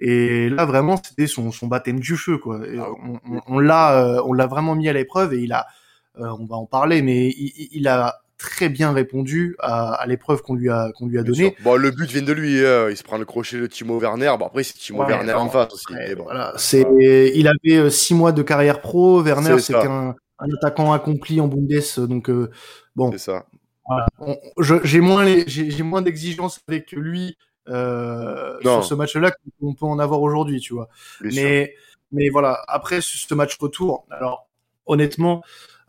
[0.00, 2.60] Et là, vraiment, c'était son, son baptême du feu, quoi.
[2.78, 2.88] Ah
[3.46, 5.66] on, l'a, on l'a vraiment mis à l'épreuve et il a,
[6.16, 10.54] on va en parler, mais il, il a très bien répondu à, à l'épreuve qu'on
[10.54, 11.54] lui a qu'on lui a donnée.
[11.62, 12.64] Bon, le but vient de lui.
[12.64, 12.88] Hein.
[12.90, 14.32] Il se prend le crochet de Timo Werner.
[14.38, 16.14] Bon après c'est Timo Werner en face aussi.
[16.16, 16.24] bon.
[16.24, 16.86] Voilà, c'est
[17.34, 19.22] il avait euh, six mois de carrière pro.
[19.22, 22.08] Werner c'était un, un, attaquant accompli en Bundes.
[22.08, 22.50] Donc euh,
[22.96, 23.12] bon.
[23.12, 23.44] C'est ça.
[23.86, 24.06] Voilà.
[24.84, 30.22] J'ai moins j'ai moins d'exigences avec lui euh, sur ce match-là qu'on peut en avoir
[30.22, 30.88] aujourd'hui, tu vois.
[31.20, 31.74] mais
[32.12, 32.62] mais voilà.
[32.68, 34.48] Après ce match retour, alors
[34.86, 35.42] honnêtement.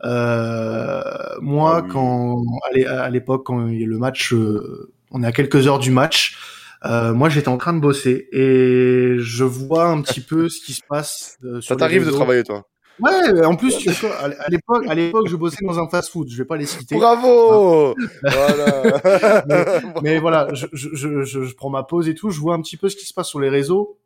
[0.04, 1.02] Euh,
[1.40, 2.42] moi, ah quand
[2.88, 5.90] à l'époque, quand il y a le match, euh, on est à quelques heures du
[5.90, 6.36] match.
[6.84, 10.72] Euh, moi, j'étais en train de bosser et je vois un petit peu ce qui
[10.72, 11.38] se passe.
[11.44, 12.66] Euh, Ça t'arrive de travailler, toi?
[13.00, 13.74] Ouais, en plus,
[14.20, 16.28] à l'époque, à l'époque, je bossais dans un fast-food.
[16.28, 16.96] Je vais pas les citer.
[16.96, 17.94] Bravo.
[18.22, 19.82] voilà.
[20.02, 22.30] mais, voilà, je, je, je, je, prends ma pause et tout.
[22.30, 23.98] Je vois un petit peu ce qui se passe sur les réseaux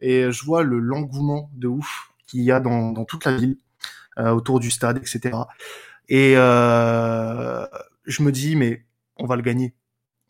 [0.00, 3.56] et je vois le l'engouement de ouf qu'il y a dans, dans toute la ville.
[4.18, 5.38] Euh, autour du stade, etc.
[6.10, 7.64] Et euh,
[8.04, 8.84] je me dis, mais
[9.16, 9.74] on va le gagner.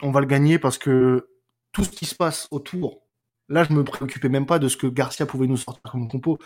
[0.03, 1.29] On va le gagner parce que
[1.73, 3.03] tout ce qui se passe autour,
[3.49, 6.39] là, je me préoccupais même pas de ce que Garcia pouvait nous sortir comme compo.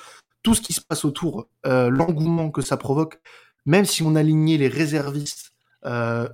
[0.46, 3.20] Tout ce qui se passe autour, euh, l'engouement que ça provoque,
[3.64, 5.50] même si on alignait les réservistes,
[5.84, 6.28] euh,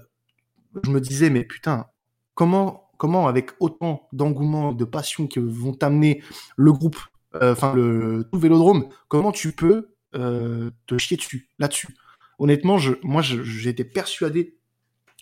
[0.85, 1.87] je me disais, mais putain,
[2.35, 6.23] comment, comment avec autant d'engouement, de passion que vont amener
[6.59, 6.99] le groupe,
[7.37, 11.97] euh, enfin le tout Vélodrome, comment tu peux te chier dessus, là-dessus?
[12.39, 14.59] Honnêtement, moi, j'étais persuadé,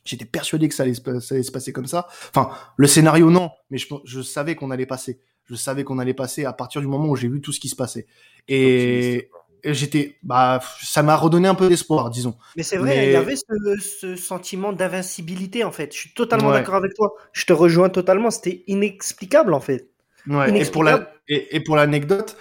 [0.04, 2.08] j'étais persuadé que ça allait, se passer comme ça.
[2.34, 5.20] Enfin, le scénario non, mais je savais qu'on allait passer.
[5.50, 7.68] Je savais qu'on allait passer à partir du moment où j'ai vu tout ce qui
[7.68, 8.06] se passait.
[8.46, 9.28] Et,
[9.64, 12.36] j'étais, bah, ça m'a redonné un peu d'espoir, disons.
[12.56, 15.92] Mais c'est vrai, il y avait ce, ce sentiment d'invincibilité en fait.
[15.92, 17.14] Je suis totalement d'accord avec toi.
[17.32, 18.30] Je te rejoins totalement.
[18.30, 19.90] C'était inexplicable en fait.
[20.28, 20.56] Ouais.
[20.56, 22.36] Et pour la, et, et pour l'anecdote,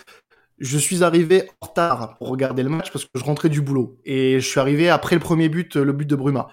[0.59, 3.97] je suis arrivé en retard pour regarder le match parce que je rentrais du boulot.
[4.05, 6.49] Et je suis arrivé après le premier but, le but de Bruma.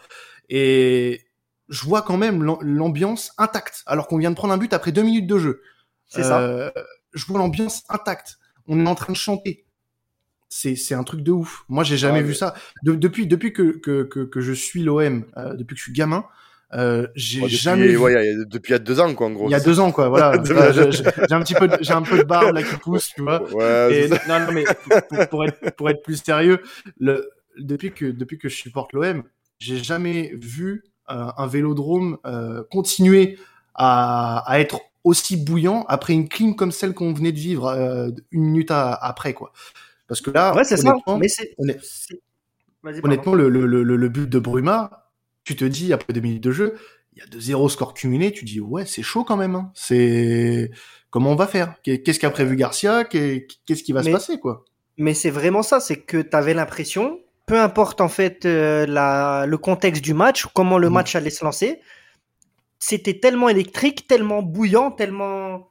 [0.49, 1.21] Et
[1.69, 5.03] je vois quand même l'ambiance intacte, alors qu'on vient de prendre un but après deux
[5.03, 5.63] minutes de jeu.
[6.09, 6.41] C'est ça.
[6.41, 6.71] Euh,
[7.15, 8.39] je vois l'ambiance intacte.
[8.67, 9.65] On est en train de chanter.
[10.49, 11.65] C'est, c'est un truc de ouf.
[11.69, 12.55] Moi, j'ai jamais vu ça.
[12.83, 16.25] depuis, depuis que, que, que, je suis l'OM, euh, depuis que je suis gamin,
[16.75, 17.97] euh, j'ai jamais vu...
[17.97, 19.49] ouais, depuis il y a deux ans quoi en gros.
[19.49, 20.33] Il y a deux ans quoi, voilà.
[20.45, 23.43] j'ai un petit peu, j'ai un peu de barbe là qui pousse, tu vois.
[23.53, 26.61] Ouais, Et, non, non mais pour, pour, être pour être plus sérieux,
[26.99, 29.23] le, depuis que depuis que je supporte l'OM,
[29.59, 33.39] j'ai jamais vu euh, un vélodrome euh, continuer
[33.75, 38.11] à, à être aussi bouillant après une clim comme celle qu'on venait de vivre euh,
[38.31, 39.53] une minute à, après quoi.
[40.09, 40.95] Parce que là, ouais, c'est ça.
[41.19, 41.55] Mais c'est
[43.03, 45.07] honnêtement le, le, le, le but de Bruma
[45.47, 46.75] tu te dis, après deux minutes de jeu,
[47.15, 49.55] il y a de zéro score cumulé, tu dis, ouais, c'est chaud quand même.
[49.55, 49.71] Hein.
[49.75, 50.71] C'est
[51.09, 51.77] comment on va faire?
[51.83, 53.05] Qu'est-ce qu'a prévu Garcia?
[53.05, 54.65] Qu'est-ce qui va se passer, quoi?
[54.99, 59.45] Mais c'est vraiment ça, c'est que tu avais l'impression, peu importe en fait euh, la,
[59.47, 60.93] le contexte du match, comment le mm.
[60.93, 61.81] match allait se lancer,
[62.79, 65.71] c'était tellement électrique, tellement bouillant, tellement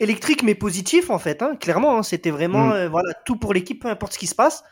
[0.00, 1.42] électrique mais positif en fait.
[1.42, 2.72] Hein, clairement, hein, c'était vraiment mm.
[2.72, 4.64] euh, voilà tout pour l'équipe, peu importe ce qui se passe.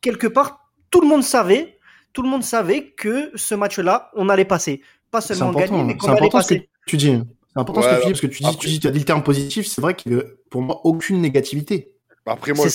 [0.00, 1.80] Quelque part, tout le monde savait
[2.12, 4.82] tout le monde savait que ce match-là, on allait passer.
[5.10, 6.68] Pas seulement gagner, mais qu'on allait passer.
[6.86, 7.22] Ce que tu dis.
[7.52, 8.98] C'est important ce que tu dis, parce que tu dis, tu, dis, tu as dit
[9.00, 11.92] le terme positif, c'est vrai qu'il y a pour moi aucune négativité.
[12.26, 12.66] Après, moi,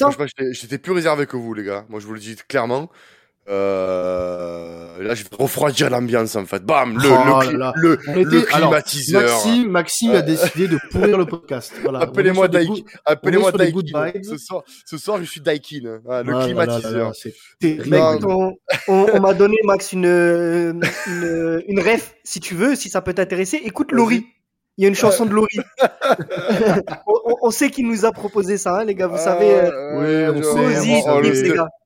[0.52, 1.86] j'étais plus réservé que vous, les gars.
[1.89, 2.89] Moi, je vous le dis clairement.
[3.48, 6.64] Euh, là, je vais refroidir l'ambiance en fait.
[6.64, 9.22] Bam, le, oh le, le, climatiseur.
[9.22, 11.74] Maxime, Maxime a décidé de pourrir le podcast.
[11.84, 12.00] Voilà.
[12.00, 12.82] Appelez-moi Daikin.
[13.06, 14.12] Appelez-moi Daikin.
[14.24, 16.00] Ce soir, ce soir, je suis Daikin.
[16.10, 17.12] Hein, le climatiseur.
[18.88, 23.14] on, on, m'a donné Max une, une, une ref, si tu veux, si ça peut
[23.14, 23.58] t'intéresser.
[23.64, 24.26] Écoute Laurie.
[24.78, 25.60] Il y a une chanson de Laurie.
[27.42, 29.08] on, sait qu'il nous a proposé ça, hein, les gars.
[29.08, 29.50] Vous savez.
[29.50, 30.42] Euh, oui, on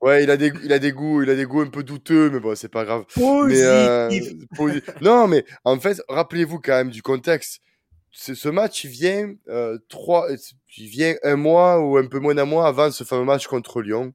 [0.01, 2.31] Ouais, il a des, il a des goûts, il a des goûts un peu douteux,
[2.31, 3.03] mais bon, c'est pas grave.
[3.15, 4.09] Mais, euh,
[5.01, 7.61] non, mais en fait, rappelez-vous quand même du contexte.
[8.11, 10.27] Ce match, il vient euh, trois,
[10.77, 13.81] il vient un mois ou un peu moins d'un mois avant ce fameux match contre
[13.81, 14.13] Lyon.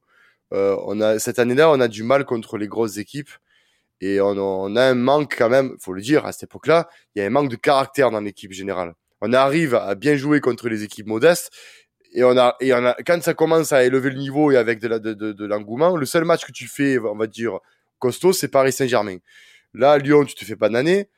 [0.53, 3.31] Euh, on a cette année-là, on a du mal contre les grosses équipes.
[4.01, 7.23] Et on, a un manque quand même, faut le dire, à cette époque-là, il y
[7.23, 8.95] a un manque de caractère dans l'équipe générale.
[9.21, 11.51] On arrive à bien jouer contre les équipes modestes,
[12.13, 14.79] et on a, et on a, quand ça commence à élever le niveau et avec
[14.79, 17.59] de, la, de, de, l'engouement, le seul match que tu fais, on va dire,
[17.99, 19.19] costaud, c'est Paris Saint-Germain.
[19.73, 21.09] Là, Lyon, tu te fais pas d'année.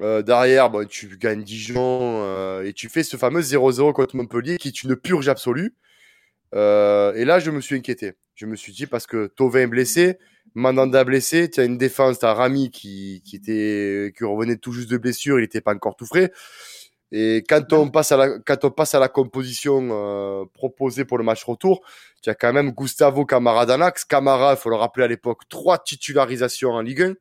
[0.00, 4.56] Euh, derrière, bon, tu gagnes Dijon euh, et tu fais ce fameux 0-0 contre Montpellier
[4.58, 5.74] qui est une purge absolue.
[6.54, 8.14] Euh, et là, je me suis inquiété.
[8.38, 10.16] Je me suis dit parce que Tovin est blessé,
[10.54, 14.70] Mandanda blessé, tu as une défense, tu as Rami qui, qui, était, qui revenait tout
[14.70, 16.30] juste de blessure, il n'était pas encore tout frais.
[17.10, 21.18] Et quand on passe à la, quand on passe à la composition euh, proposée pour
[21.18, 21.80] le match retour,
[22.22, 24.04] tu as quand même Gustavo Camara d'Anax.
[24.04, 27.14] Camara, il faut le rappeler à l'époque, trois titularisations en Ligue 1.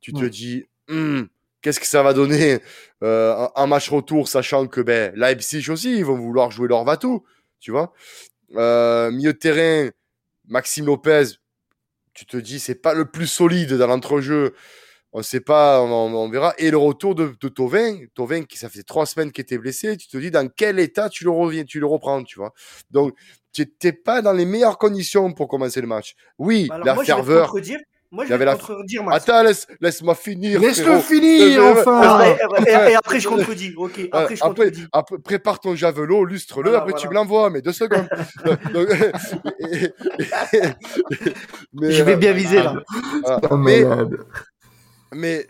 [0.00, 1.24] Tu te dis, hmm,
[1.60, 2.60] qu'est-ce que ça va donner
[3.02, 7.22] euh, un, match retour, sachant que ben, Leipzig aussi, ils vont vouloir jouer leur Vatou,
[7.60, 7.92] tu vois.
[8.56, 9.90] Euh, milieu de terrain,
[10.46, 11.24] Maxime Lopez,
[12.12, 14.54] tu te dis, c'est pas le plus solide dans l'entrejeu.
[15.16, 16.54] On sait pas, on, verra.
[16.58, 19.96] Et le retour de, de Tovin, Tovin qui ça fait trois semaines qu'il était blessé,
[19.96, 22.52] tu te dis dans quel état tu le reviens, tu le reprends, tu vois.
[22.90, 23.14] Donc,
[23.52, 26.16] tu n'étais pas dans les meilleures conditions pour commencer le match.
[26.38, 27.54] Oui, bah la ferveur.
[28.14, 28.52] Moi, je vais la...
[28.52, 29.28] contredire, Max.
[29.28, 30.60] Attends, laisse, laisse-moi finir.
[30.60, 32.22] Laisse-le finir, enfin.
[32.64, 33.74] Et, après, je contredis.
[33.76, 34.86] Ok, après, je contredis.
[34.92, 38.08] Après, prépare ton javelot, lustre-le, après, tu me l'envoies, mais deux secondes.
[41.82, 42.76] je vais bien viser, là.
[43.56, 43.84] mais,
[45.12, 45.44] mais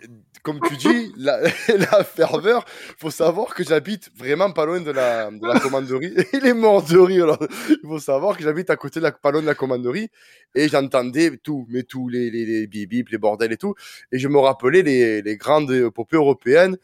[0.44, 2.66] comme tu dis, la, la ferveur,
[2.98, 6.14] faut savoir que j'habite vraiment pas loin de la, de la commanderie.
[6.34, 7.36] Il est mort de rire.
[7.70, 10.10] Il faut savoir que j'habite à côté de la, pas loin de la commanderie
[10.54, 13.74] et j'entendais tout, mais tout, les, les, les bip, les bordels et tout.
[14.12, 16.76] Et je me rappelais les, les grandes épopées européennes.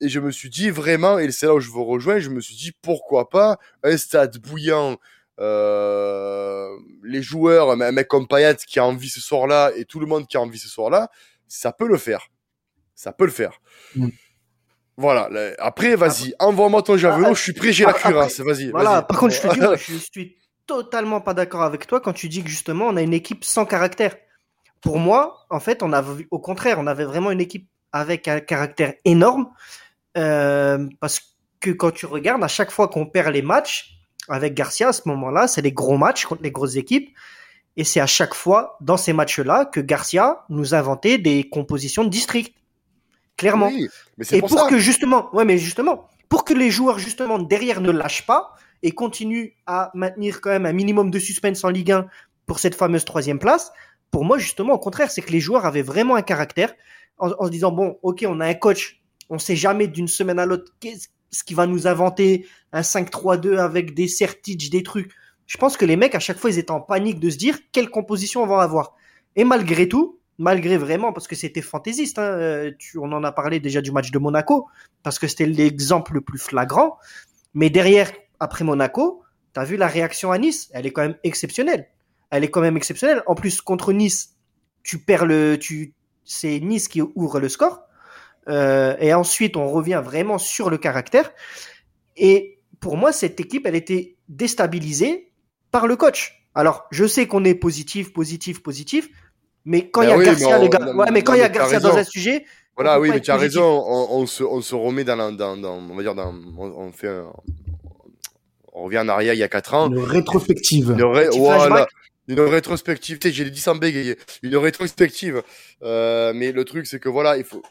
[0.00, 2.40] Et je me suis dit vraiment, et c'est là où je veux rejoindre, je me
[2.40, 4.98] suis dit pourquoi pas un stade bouillant,
[5.38, 6.68] euh,
[7.04, 10.26] les joueurs, un mec comme Payet qui a envie ce soir-là et tout le monde
[10.26, 11.10] qui a envie ce soir-là,
[11.46, 12.28] ça peut le faire.
[12.94, 13.60] Ça peut le faire.
[13.96, 14.08] Mm.
[14.96, 15.28] Voilà.
[15.58, 17.28] Après, vas-y, envoie-moi ton javelot.
[17.30, 18.40] Ah, je suis prêt, j'ai la cuirasse.
[18.40, 18.70] Vas-y.
[18.70, 19.02] Voilà.
[19.02, 19.60] Par contre, je te dis,
[19.92, 23.14] je suis totalement pas d'accord avec toi quand tu dis que justement, on a une
[23.14, 24.16] équipe sans caractère.
[24.80, 28.40] Pour moi, en fait, on a au contraire, on avait vraiment une équipe avec un
[28.40, 29.48] caractère énorme.
[30.16, 31.20] Euh, parce
[31.60, 35.02] que quand tu regardes, à chaque fois qu'on perd les matchs avec Garcia, à ce
[35.06, 37.10] moment-là, c'est les gros matchs contre les grosses équipes.
[37.76, 42.08] Et c'est à chaque fois, dans ces matchs-là, que Garcia nous inventait des compositions de
[42.08, 42.54] district
[43.36, 43.70] clairement.
[43.70, 48.26] et pour, que justement, ouais, mais justement, pour que les joueurs justement derrière ne lâchent
[48.26, 52.06] pas et continuent à maintenir quand même un minimum de suspense en Ligue 1
[52.46, 53.72] pour cette fameuse troisième place,
[54.10, 56.74] pour moi justement au contraire, c'est que les joueurs avaient vraiment un caractère
[57.18, 60.46] en, se disant bon, ok, on a un coach, on sait jamais d'une semaine à
[60.46, 65.12] l'autre qu'est-ce qui va nous inventer un 5-3-2 avec des certitudes, des trucs.
[65.46, 67.58] Je pense que les mecs à chaque fois ils étaient en panique de se dire
[67.72, 68.94] quelle composition on va avoir.
[69.36, 73.60] Et malgré tout, malgré vraiment, parce que c'était fantaisiste, hein, euh, on en a parlé
[73.60, 74.68] déjà du match de Monaco,
[75.02, 76.98] parce que c'était l'exemple le plus flagrant,
[77.54, 79.22] mais derrière, après Monaco,
[79.54, 81.88] tu as vu la réaction à Nice, elle est quand même exceptionnelle.
[82.30, 83.22] Elle est quand même exceptionnelle.
[83.26, 84.36] En plus, contre Nice,
[84.82, 85.94] tu perds le, tu,
[86.24, 87.82] c'est Nice qui ouvre le score.
[88.48, 91.32] Euh, et ensuite, on revient vraiment sur le caractère.
[92.16, 95.32] Et pour moi, cette équipe, elle était déstabilisée
[95.70, 96.48] par le coach.
[96.54, 99.08] Alors, je sais qu'on est positif, positif, positif,
[99.64, 101.80] mais quand il y a Garcia, les gars, ouais, mais quand il y a Garcia
[101.80, 102.44] dans un sujet.
[102.76, 105.74] Voilà, oui, mais tu as raison, on, on, se, on se remet dans, dans, dans,
[105.76, 107.32] on va dire, dans, on, fait un,
[108.72, 109.90] on revient en arrière il y a 4 ans.
[109.90, 110.90] Une rétrospective.
[110.90, 111.28] Une, ré...
[111.36, 111.86] voilà.
[112.26, 115.42] une rétrospective, j'ai dit sans bégayer, une rétrospective.
[115.82, 117.62] Euh, mais le truc, c'est que voilà, il faut,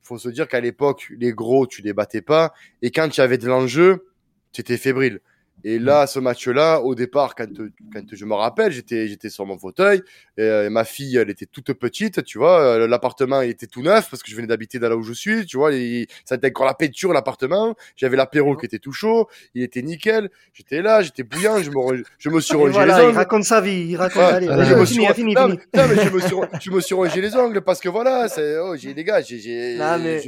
[0.00, 3.36] faut se dire qu'à l'époque, les gros, tu les battais pas, et quand tu avais
[3.36, 4.06] de l'enjeu,
[4.52, 5.20] tu étais fébrile.
[5.64, 7.48] Et là, ce match-là, au départ, quand,
[7.92, 10.02] quand je me rappelle, j'étais, j'étais sur mon fauteuil,
[10.38, 14.08] et, ma fille, elle était toute petite, tu vois, euh, l'appartement, il était tout neuf,
[14.10, 16.48] parce que je venais d'habiter dans là où je suis, tu vois, et, ça était
[16.48, 21.02] encore la peinture, l'appartement, j'avais l'apéro qui était tout chaud, il était nickel, j'étais là,
[21.02, 23.10] j'étais bouillant, je me, je me suis rongé les ongles.
[23.10, 25.58] il raconte sa vie, il raconte, allez, je me suis, fini, non, fini.
[25.74, 28.58] Non, mais je me suis, je me suis rongé les ongles, parce que voilà, c'est,
[28.58, 30.22] oh, j'ai, les gars, j'ai, j'ai, mais...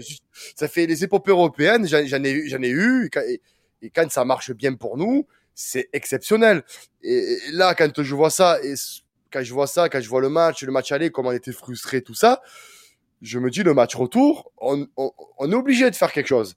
[0.55, 3.41] ça fait les épopées européennes, j'en ai, j'en ai eu, et,
[3.83, 6.63] et quand ça marche bien pour nous, c'est exceptionnel.
[7.03, 8.75] Et, là, quand je vois ça, et
[9.31, 11.53] quand je vois ça, quand je vois le match, le match aller, comment on était
[11.53, 12.41] frustré, tout ça,
[13.21, 16.57] je me dis le match retour, on, on, on est obligé de faire quelque chose.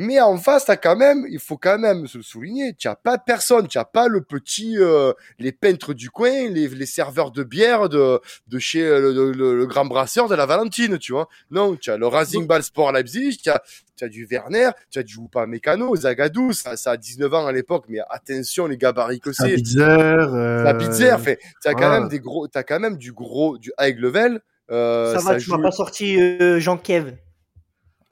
[0.00, 3.18] Mais en face, t'as quand même, il faut quand même se souligner, tu n'as pas
[3.18, 7.42] personne, tu n'as pas le petit, euh, les peintres du coin, les, les serveurs de
[7.42, 11.28] bière de, de chez euh, le, le, grand brasseur de la Valentine, tu vois.
[11.50, 13.62] Non, tu as le Racing Ball Sport Leipzig, tu as,
[14.00, 17.52] as du Werner, tu as du Oupa Mécano, Zagadou, ça, ça a 19 ans à
[17.52, 19.50] l'époque, mais attention les gabarits que c'est.
[19.50, 19.82] Sabitzer.
[19.82, 20.64] Euh...
[20.64, 24.40] Sabitzer, fait, t'as quand même des gros, t'as quand même du gros, du high level.
[24.70, 27.12] Euh, ça va, tu m'as pas sorti euh, Jean Kev.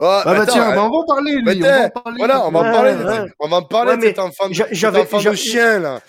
[0.01, 1.61] Oh, ah bah tiens, on va en parler, lui.
[1.61, 2.17] On va en parler.
[2.19, 3.31] Voilà, on va en parler.
[3.39, 5.99] On va en parler de cet enfant, de, chien, là.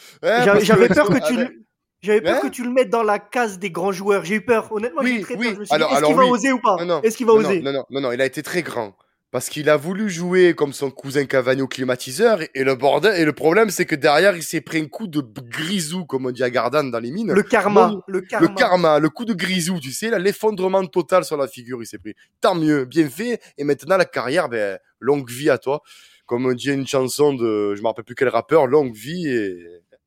[0.62, 1.66] J'avais peur que tu...
[2.02, 4.24] J'avais peur que tu le mettes dans la case des grands joueurs.
[4.24, 4.72] J'ai eu peur.
[4.72, 5.48] Honnêtement, oui, très oui.
[5.60, 8.20] est-ce qu'il va oser ou pas Est-ce qu'il va oser non, non, non, non, il
[8.20, 8.94] a été très grand
[9.30, 13.24] parce qu'il a voulu jouer comme son cousin Cavani au climatiseur et le bordel et
[13.24, 16.42] le problème c'est que derrière il s'est pris un coup de grisou comme on dit
[16.42, 17.32] à Gardanne dans les mines.
[17.32, 18.48] Le karma, le karma.
[18.48, 21.98] Le karma, le coup de grisou, tu sais, l'effondrement total sur la figure il s'est
[21.98, 22.14] pris.
[22.40, 25.82] Tant mieux, bien fait et maintenant la carrière ben longue vie à toi.
[26.26, 29.56] Comme on dit une chanson de je me rappelle plus quel rappeur, longue vie et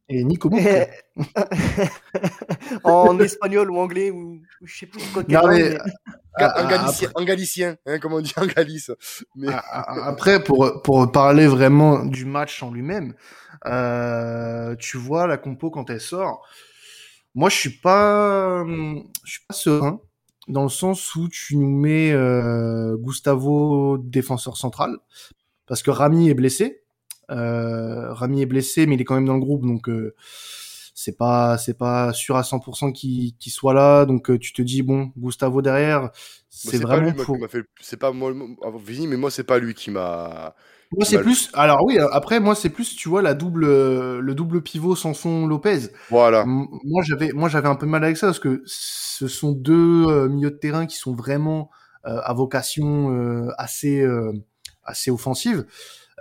[0.09, 0.49] et Nico
[2.83, 5.23] En espagnol ou anglais ou, je sais plus quoi.
[5.29, 5.77] Non, mais,
[6.39, 8.91] en, galicien, en galicien hein, comme on dit en Galice.
[9.35, 9.47] Mais...
[9.51, 13.13] Après, pour, pour parler vraiment du match en lui-même,
[13.65, 16.45] euh, tu vois la compo quand elle sort.
[17.35, 18.63] Moi, je suis pas,
[19.23, 19.99] je suis pas serein
[20.47, 24.97] dans le sens où tu nous mets euh, Gustavo défenseur central
[25.67, 26.83] parce que Rami est blessé.
[27.31, 30.13] Euh, Rami est blessé, mais il est quand même dans le groupe, donc euh,
[30.93, 34.05] c'est pas c'est pas sûr à 100% qu'il soit là.
[34.05, 36.09] Donc euh, tu te dis bon, Gustavo derrière,
[36.49, 37.37] c'est vraiment pour.
[37.81, 40.55] C'est pas moi, mais moi c'est pas lui qui m'a.
[40.95, 41.49] Moi c'est plus.
[41.53, 43.65] Alors oui, après moi c'est plus, tu vois, la double
[44.19, 45.89] le double pivot Sanson Lopez.
[46.09, 46.45] Voilà.
[46.45, 50.51] moi j'avais moi j'avais un peu mal avec ça parce que ce sont deux milieux
[50.51, 51.71] de terrain qui sont vraiment
[52.03, 54.05] à vocation assez
[54.83, 55.65] assez offensive.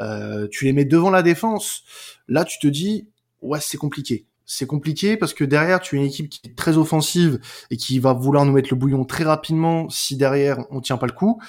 [0.00, 1.82] Euh, tu les mets devant la défense,
[2.28, 3.08] là tu te dis
[3.40, 4.26] ouais c'est compliqué.
[4.44, 7.98] C'est compliqué parce que derrière tu as une équipe qui est très offensive et qui
[7.98, 11.40] va vouloir nous mettre le bouillon très rapidement si derrière on tient pas le coup.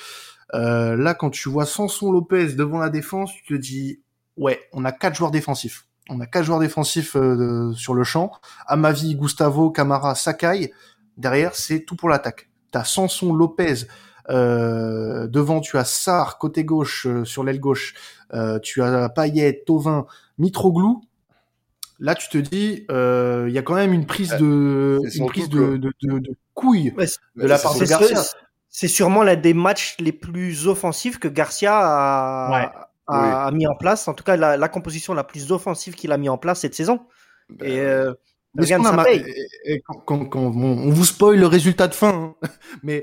[0.54, 4.02] Euh, là quand tu vois Sanson Lopez devant la défense, tu te dis
[4.38, 5.88] ouais on a quatre joueurs défensifs.
[6.10, 8.32] On a quatre joueurs défensifs euh, sur le champ.
[8.68, 10.72] Amavi, Gustavo, Camara, Sakai.
[11.18, 12.50] Derrière c'est tout pour l'attaque.
[12.72, 13.86] T'as Sanson Lopez
[14.30, 17.96] euh, devant, tu as Sar côté gauche sur l'aile gauche.
[18.64, 20.06] Tu as Payet, Tovin,
[20.38, 21.04] Mitroglou.
[22.00, 25.78] Là, tu te dis, il y a quand même une prise de, une prise de,
[25.78, 26.94] de, de, couille
[27.36, 28.22] de la part de Garcia.
[28.70, 34.08] C'est sûrement l'un des matchs les plus offensifs que Garcia a, a, mis en place.
[34.08, 36.74] En tout cas, la, la composition la plus offensive qu'il a mis en place cette
[36.74, 37.02] saison.
[37.50, 38.16] Ben
[38.56, 42.50] et quand, on, vous spoil le résultat de fin, hein.
[42.84, 43.02] mais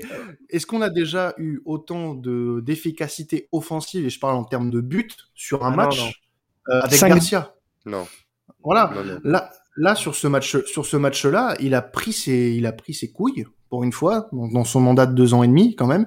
[0.49, 4.79] est-ce qu'on a déjà eu autant de d'efficacité offensive, et je parle en termes de
[4.79, 6.21] but, sur un ah match
[6.69, 7.53] euh, avec Garcia?
[7.85, 8.07] Non.
[8.63, 8.91] Voilà.
[9.23, 12.93] Là, là sur ce match, sur ce match-là, il a pris ses, il a pris
[12.93, 16.05] ses couilles pour une fois dans son mandat de deux ans et demi quand même.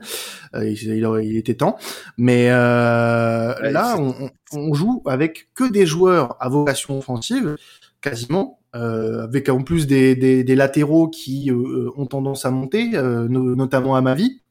[0.54, 1.76] Euh, il, était temps.
[2.18, 7.56] Mais euh, là, on, on, joue avec que des joueurs à vocation offensive,
[8.02, 11.50] quasiment euh, avec en plus des, des, des latéraux qui
[11.96, 12.90] ont tendance à monter,
[13.28, 14.42] notamment à ma vie.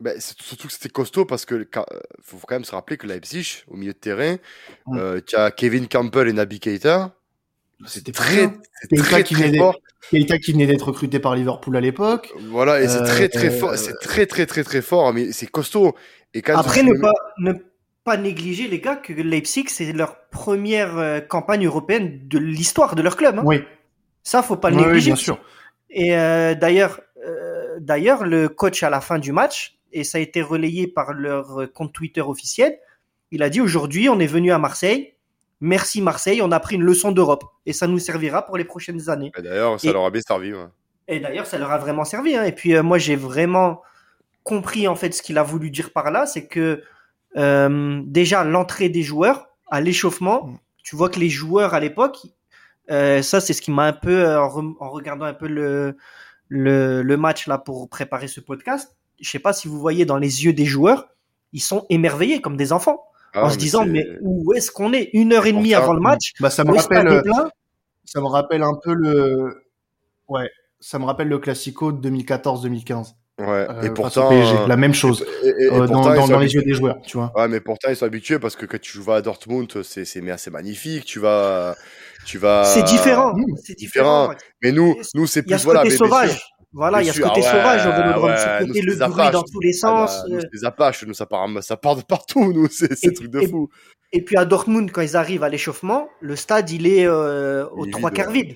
[0.00, 1.68] Ben, surtout que c'était costaud parce que
[2.22, 4.36] faut quand même se rappeler que Leipzig, au milieu de terrain,
[5.26, 7.14] tu as Kevin Campbell et Naby Keita.
[7.86, 8.48] C'était très,
[8.96, 9.76] très, qui très fort.
[10.10, 12.32] Keita qui venait d'être recruté par Liverpool à l'époque.
[12.50, 13.76] Voilà, et c'est très très fort.
[13.76, 15.94] C'est très très très très fort, mais c'est costaud.
[16.34, 17.52] Et quand Après, ne pas, ne
[18.04, 23.02] pas négliger, les gars, que Leipzig, c'est leur première euh, campagne européenne de l'histoire de
[23.02, 23.38] leur club.
[23.38, 23.42] Hein.
[23.44, 23.62] Oui.
[24.22, 25.10] Ça, faut pas le négliger.
[25.10, 25.38] bien sûr.
[25.90, 30.20] Et euh, d'ailleurs, euh, d'ailleurs, le coach à la fin du match, et ça a
[30.20, 32.78] été relayé par leur compte Twitter officiel,
[33.30, 35.14] il a dit aujourd'hui, on est venu à Marseille.
[35.64, 39.08] Merci Marseille, on a pris une leçon d'Europe et ça nous servira pour les prochaines
[39.08, 39.30] années.
[39.38, 40.52] D'ailleurs, ça leur a bien servi.
[41.06, 42.34] Et d'ailleurs, ça leur a vraiment servi.
[42.34, 42.42] Hein.
[42.42, 43.80] Et puis moi, j'ai vraiment
[44.42, 46.82] compris en fait ce qu'il a voulu dire par là, c'est que
[47.36, 50.46] euh, déjà l'entrée des joueurs à l'échauffement.
[50.46, 50.58] Mm.
[50.82, 52.26] Tu vois que les joueurs à l'époque,
[52.90, 55.96] euh, ça c'est ce qui m'a un peu euh, en, regardant un peu le,
[56.48, 58.96] le, le match là pour préparer ce podcast.
[59.20, 61.08] Je sais pas si vous voyez dans les yeux des joueurs,
[61.52, 63.04] ils sont émerveillés comme des enfants.
[63.34, 65.10] Ah, en se disant mais où est-ce qu'on est?
[65.12, 67.22] Une heure et demie avant le match bah, ça me rappelle
[68.04, 69.64] ça me rappelle un peu le
[70.28, 74.30] ouais ça me rappelle le classico de 2014-2015 Ouais, et euh, pourtant,
[74.66, 77.32] la même chose euh, dans, les yeux des joueurs, tu vois.
[77.34, 80.30] Ouais, mais pourtant ils sont habitués parce que quand tu vas à Dortmund, c'est c'est
[80.30, 81.06] assez magnifique.
[81.06, 81.74] Tu vas,
[82.26, 82.64] tu vas.
[82.64, 84.32] C'est différent, c'est différent.
[84.62, 85.82] Mais nous, nous c'est plus voilà.
[85.82, 86.38] Côté sauvage.
[86.72, 89.42] Voilà, il y a ce côté ah sauvage au Vélodrome, ce côté le bruit dans
[89.42, 90.24] tous les ah bah, sens.
[90.28, 93.46] nous, les Apaches, nous ça part, ça part de partout, nous, c'est c'est truc de
[93.46, 93.68] fou.
[94.12, 97.86] Et puis à Dortmund, quand ils arrivent à l'échauffement, le stade il est euh, aux
[97.86, 98.54] trois quarts vide.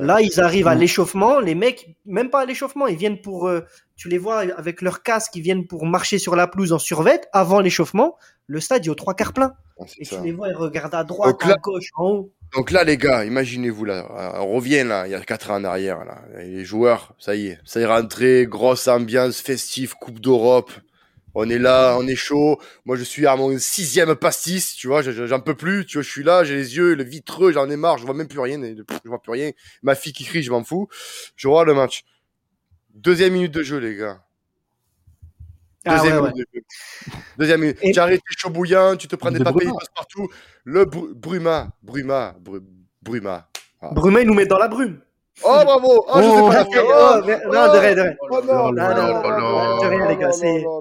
[0.00, 1.40] Là, ils arrivent à l'échauffement.
[1.40, 3.48] Les mecs, même pas à l'échauffement, ils viennent pour.
[3.48, 3.62] Euh,
[3.96, 7.28] tu les vois avec leur casque, ils viennent pour marcher sur la pelouse en survette
[7.32, 8.16] avant l'échauffement.
[8.46, 9.54] Le stade est aux trois quarts plein.
[9.80, 12.32] Ah, et tu les vois, ils regardent à droite, à gauche, en haut.
[12.54, 14.06] Donc là, les gars, imaginez-vous là,
[14.40, 16.22] on revient là, il y a quatre ans en arrière là.
[16.38, 20.70] Les joueurs, ça y est, ça y est rentré, grosse ambiance festive, Coupe d'Europe.
[21.34, 22.60] On est là, on est chaud.
[22.84, 25.84] Moi, je suis à mon sixième pastis, tu vois, j'en peux plus.
[25.84, 28.14] Tu vois, je suis là, j'ai les yeux, le vitreux, j'en ai marre, je vois
[28.14, 29.50] même plus rien, je vois plus rien.
[29.82, 30.86] Ma fille qui crie, je m'en fous.
[31.34, 32.04] Je vois le match.
[32.94, 34.23] Deuxième minute de jeu, les gars.
[35.86, 36.62] Ah Deuxième minute de jeu.
[37.38, 37.78] Deuxième minute.
[37.80, 40.28] Tu arrêtes chaud bouillant, tu te prends des papiers, partout.
[40.64, 42.34] Le Bruma, Bruma,
[43.02, 43.48] Bruma.
[43.80, 43.90] Ah.
[43.92, 45.00] Bruma, il nous met dans la brume.
[45.42, 46.04] Oh bravo!
[46.08, 48.14] Oh, je sais pas oh, oh, non, de rien, de rien.
[48.30, 50.30] Oh, non, non, non, de rien, les gars.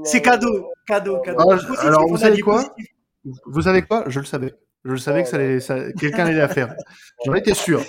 [0.04, 1.52] C'est cadeau, cadeau, cadeau.
[1.52, 2.64] Ah, alors, vous savez quoi?
[3.46, 4.04] Vous savez quoi?
[4.08, 4.54] Je le savais.
[4.86, 6.76] Je le savais que ça allait, ça, quelqu'un allait la faire.
[7.26, 7.82] J'en étais sûr.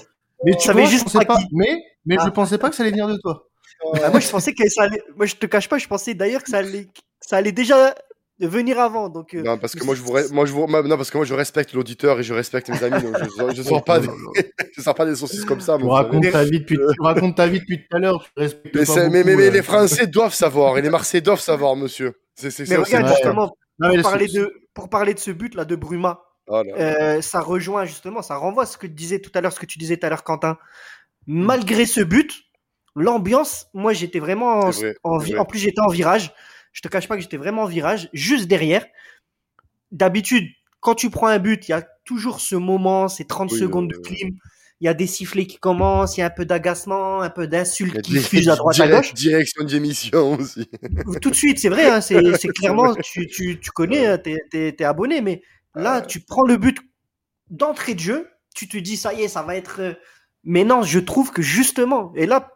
[0.45, 2.31] Mais tu savais juste pas, mais, mais je ah.
[2.31, 3.47] pensais pas que ça allait venir de toi.
[3.95, 6.43] Bah, moi, je pensais que ça allait, moi, je te cache pas, je pensais d'ailleurs
[6.43, 6.89] que ça allait,
[7.21, 7.95] ça allait déjà
[8.41, 9.09] venir avant.
[9.09, 10.67] Donc, euh, non, parce que moi je, vous, moi, je vous...
[10.67, 13.03] non, parce que moi je respecte l'auditeur et je respecte mes amis.
[13.03, 14.09] Donc je, je sors pas, des...
[14.77, 15.79] je sors pas des saucisses comme ça.
[15.79, 18.27] Tu racontes ta vie depuis, tu racontes ta vie depuis tout à l'heure.
[18.37, 22.21] Mais, mais, mais, les Français doivent savoir et les Marseillais doivent savoir, monsieur.
[22.35, 26.21] C'est, mais regarde justement pour, parler de, pour parler de ce but là de Bruma.
[26.47, 29.53] Oh euh, ça rejoint justement, ça renvoie à ce que tu disais tout à l'heure,
[29.53, 30.59] ce que tu disais tout à l'heure, Quentin.
[31.27, 32.35] Malgré ce but,
[32.95, 34.71] l'ambiance, moi j'étais vraiment
[35.03, 36.33] en, en plus j'étais en virage.
[36.73, 38.85] Je te cache pas que j'étais vraiment en virage, juste derrière.
[39.93, 40.49] D'habitude,
[40.81, 43.97] quand tu prends un but, il y a toujours ce moment, ces 30 secondes de
[43.97, 44.37] clim.
[44.81, 47.47] Il y a des sifflets qui commencent, il y a un peu d'agacement, un peu
[47.47, 49.15] d'insultes qui fusent à droite à gauche.
[49.15, 50.69] Direction d'émission aussi.
[51.23, 52.21] Tout de suite, c'est vrai, hein, c'est
[52.59, 55.43] clairement, tu, tu, tu connais, tu es, abonné, mais
[55.75, 56.79] là, tu prends le but
[57.51, 59.81] d'entrée de jeu, tu te dis, ça y est, ça va être.
[59.81, 59.95] Euh,
[60.43, 62.54] mais non, je trouve que justement, et là,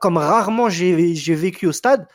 [0.00, 2.06] comme rarement j'ai vécu au stade,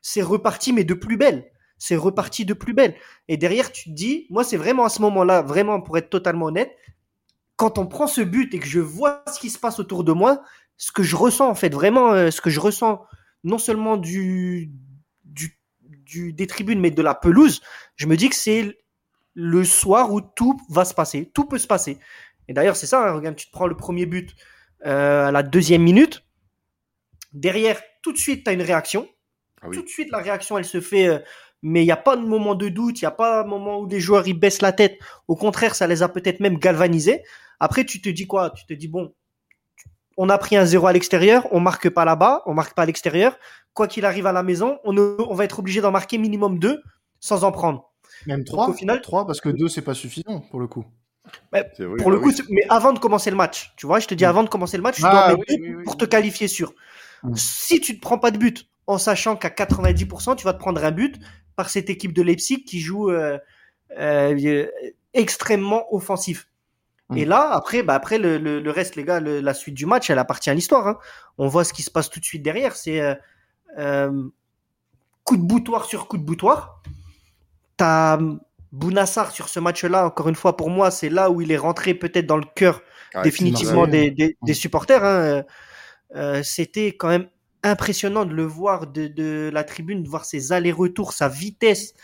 [0.00, 1.50] c'est reparti, mais de plus belle.
[1.78, 2.96] C'est reparti de plus belle.
[3.28, 6.46] Et derrière, tu te dis, moi, c'est vraiment à ce moment-là, vraiment pour être totalement
[6.46, 6.74] honnête,
[7.56, 10.12] quand on prend ce but et que je vois ce qui se passe autour de
[10.12, 10.42] moi,
[10.76, 13.04] ce que je ressens, en fait, vraiment, euh, ce que je ressens,
[13.44, 14.72] non seulement du,
[16.14, 17.60] des tribunes, mais de la pelouse,
[17.96, 18.78] je me dis que c'est
[19.34, 21.30] le soir où tout va se passer.
[21.34, 21.98] Tout peut se passer.
[22.48, 24.34] Et d'ailleurs, c'est ça, hein, regarde, tu te prends le premier but
[24.86, 26.24] euh, à la deuxième minute.
[27.32, 29.08] Derrière, tout de suite, tu as une réaction.
[29.62, 31.18] Ah Tout de suite, la réaction, elle se fait, euh,
[31.62, 33.80] mais il n'y a pas de moment de doute, il n'y a pas de moment
[33.80, 34.98] où les joueurs ils baissent la tête.
[35.26, 37.22] Au contraire, ça les a peut-être même galvanisés.
[37.60, 38.50] Après, tu te dis quoi?
[38.50, 39.12] Tu te dis, bon,
[40.16, 42.86] on a pris un zéro à l'extérieur, on marque pas là-bas, on marque pas à
[42.86, 43.38] l'extérieur.
[43.74, 46.82] Quoi qu'il arrive à la maison, on, on va être obligé d'en marquer minimum deux
[47.20, 47.92] sans en prendre.
[48.26, 50.84] Même trois, au final, trois parce que deux, c'est pas suffisant pour le coup.
[51.98, 54.24] pour le bah coup, mais avant de commencer le match, tu vois, je te dis
[54.24, 54.28] mm.
[54.28, 56.72] avant de commencer le match, tu ah dois mettre pour te qualifier sûr.
[57.22, 57.34] Mm.
[57.36, 60.82] Si tu ne prends pas de but, en sachant qu'à 90%, tu vas te prendre
[60.84, 61.18] un but
[61.56, 63.38] par cette équipe de Leipzig qui joue euh,
[63.98, 64.66] euh,
[65.14, 66.48] extrêmement offensif.
[67.16, 67.28] Et mm.
[67.28, 70.50] là, après, bah après le, le, reste, les gars, la suite du match, elle appartient
[70.50, 70.86] à l'histoire.
[70.86, 70.98] Hein.
[71.38, 72.76] On voit ce qui se passe tout de suite derrière.
[72.76, 73.14] C'est euh,
[73.78, 74.28] euh
[75.24, 76.82] coup de boutoir sur coup de boutoir.
[77.76, 78.18] T'as
[78.72, 81.94] Bounassar sur ce match-là, encore une fois, pour moi, c'est là où il est rentré
[81.94, 82.82] peut-être dans le cœur
[83.14, 85.04] ah, définitivement des, des, des, supporters.
[85.04, 85.44] Hein.
[86.14, 87.28] Euh, C'était quand même
[87.62, 91.94] impressionnant de le voir de, la tribune, de voir ses allers-retours, sa vitesse,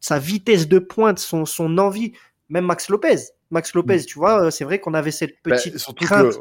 [0.00, 2.12] sa vitesse de pointe, son, son envie.
[2.48, 3.16] Même Max Lopez.
[3.50, 4.04] Max Lopez, mm.
[4.04, 6.40] tu vois, c'est vrai qu'on avait cette ben, petite crainte.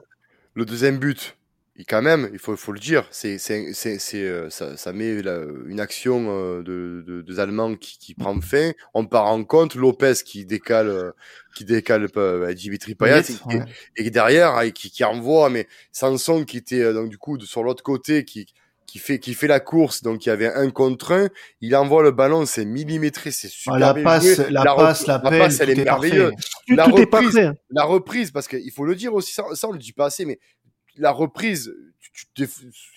[0.54, 1.38] le deuxième but,
[1.84, 5.82] quand même, il faut, faut le dire, c'est, c'est, c'est, euh, ça, ça, met une
[5.82, 8.72] action euh, de, de, des Allemands qui, qui, prend fin.
[8.94, 11.12] On part en compte, Lopez qui décale, euh,
[11.54, 13.24] qui décale euh, Dimitri Payet,
[13.98, 17.62] et, derrière, hein, qui, qui envoie, mais Sanson qui était donc du coup de, sur
[17.62, 18.46] l'autre côté, qui,
[18.88, 21.28] qui fait qui fait la course, donc il y avait un contre un,
[21.60, 25.60] il envoie le ballon, c'est millimétré, c'est super ah, la passe, La, passe, la, passe,
[25.60, 26.32] elle est, merveilleuse.
[26.70, 29.92] La reprise, la reprise, parce qu'il faut le dire aussi, ça, ça on le dit
[29.92, 30.40] pas assez, mais
[30.98, 31.74] la reprise,
[32.34, 32.48] tu,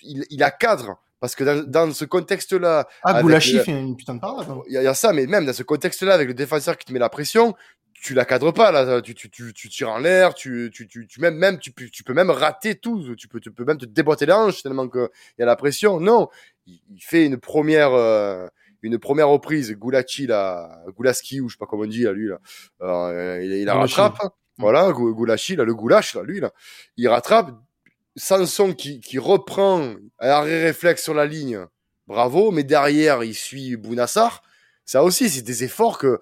[0.01, 0.99] il, il a cadre.
[1.19, 2.87] Parce que dans, dans ce contexte-là.
[3.03, 4.47] Ah, Goulachi fait une putain de parade.
[4.49, 4.61] Hein.
[4.67, 6.99] Il y, a ça, mais même dans ce contexte-là, avec le défenseur qui te met
[6.99, 7.55] la pression,
[7.93, 9.01] tu la cadres pas, là.
[9.01, 12.03] Tu, tu, tu, tu tires en l'air, tu, tu, tu, tu, même, même, tu, tu
[12.05, 13.15] peux même rater tout.
[13.17, 15.99] Tu peux, tu peux même te déboîter les hanches tellement qu'il y a la pression.
[15.99, 16.29] Non.
[16.65, 18.47] Il, fait une première, euh,
[18.81, 19.73] une première reprise.
[19.73, 22.39] Goulachi, là, Goulaski, ou je sais pas comment on dit, là, lui, là.
[22.81, 24.17] Euh, il, il la rattrape.
[24.57, 26.51] Voilà, Goulachi, là, le goulash, là, lui, là.
[26.95, 27.51] Il rattrape
[28.19, 31.65] Sanson qui, qui reprend un arrêt réflexe sur la ligne,
[32.05, 34.43] bravo, mais derrière, il suit Bounassar.
[34.85, 36.19] Ça aussi, c'est des efforts que.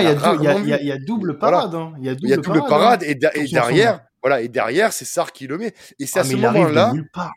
[0.00, 1.74] il y, a double parade.
[1.98, 5.74] Il y a double, parade, et, derrière, voilà, et derrière, c'est Sar qui le met.
[5.98, 6.92] Et c'est à ce moment-là,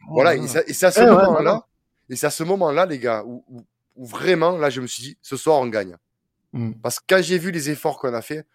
[0.09, 1.65] voilà, et c'est à ce moment-là,
[2.09, 3.43] et c'est à ce moment-là, les gars, où,
[3.95, 5.95] vraiment, là, je me suis dit, ce soir, on gagne.
[6.51, 6.73] Hmm.
[6.83, 8.45] Parce que quand j'ai vu les efforts qu'on a fait,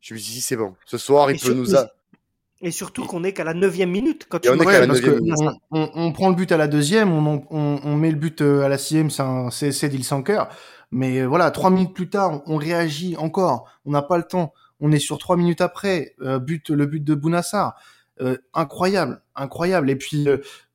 [0.00, 0.74] je me suis dit, c'est bon.
[0.86, 1.74] Ce soir, il peut nous.
[2.62, 4.26] Et surtout qu'on est qu'à la neuvième minute.
[4.28, 4.54] Quand tu on,
[5.72, 8.78] on, prend le but à la deuxième, on, on, met le but euh, à la
[8.78, 10.48] sixième, c'est d'Il sans cœur.
[10.92, 13.68] Mais voilà, trois minutes plus tard, on, réagit encore.
[13.84, 14.52] On n'a pas le temps.
[14.78, 16.14] On est sur trois minutes après.
[16.40, 17.74] but, le but de Bounassar.
[18.54, 19.90] incroyable, incroyable.
[19.90, 20.28] Et puis,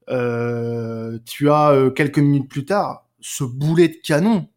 [0.08, 4.48] tu as quelques minutes plus tard ce boulet de canon,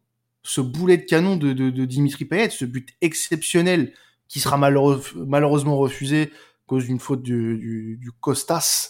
[0.43, 3.93] ce boulet de canon de, de, de Dimitri Payet, ce but exceptionnel
[4.27, 6.31] qui sera malheureusement refusé
[6.71, 8.87] cause d'une faute du, du, du Costas,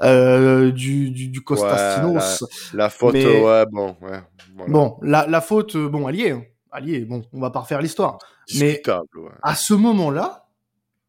[0.00, 2.44] euh, du, du, du Costastinos.
[2.72, 4.22] la, faute, ouais, bon, ouais.
[4.68, 6.44] Bon, la, la faute, euh, bon, allié, hein.
[6.70, 8.18] allié, bon, on va pas refaire l'histoire.
[8.60, 8.80] Mais
[9.42, 10.46] à ce moment-là,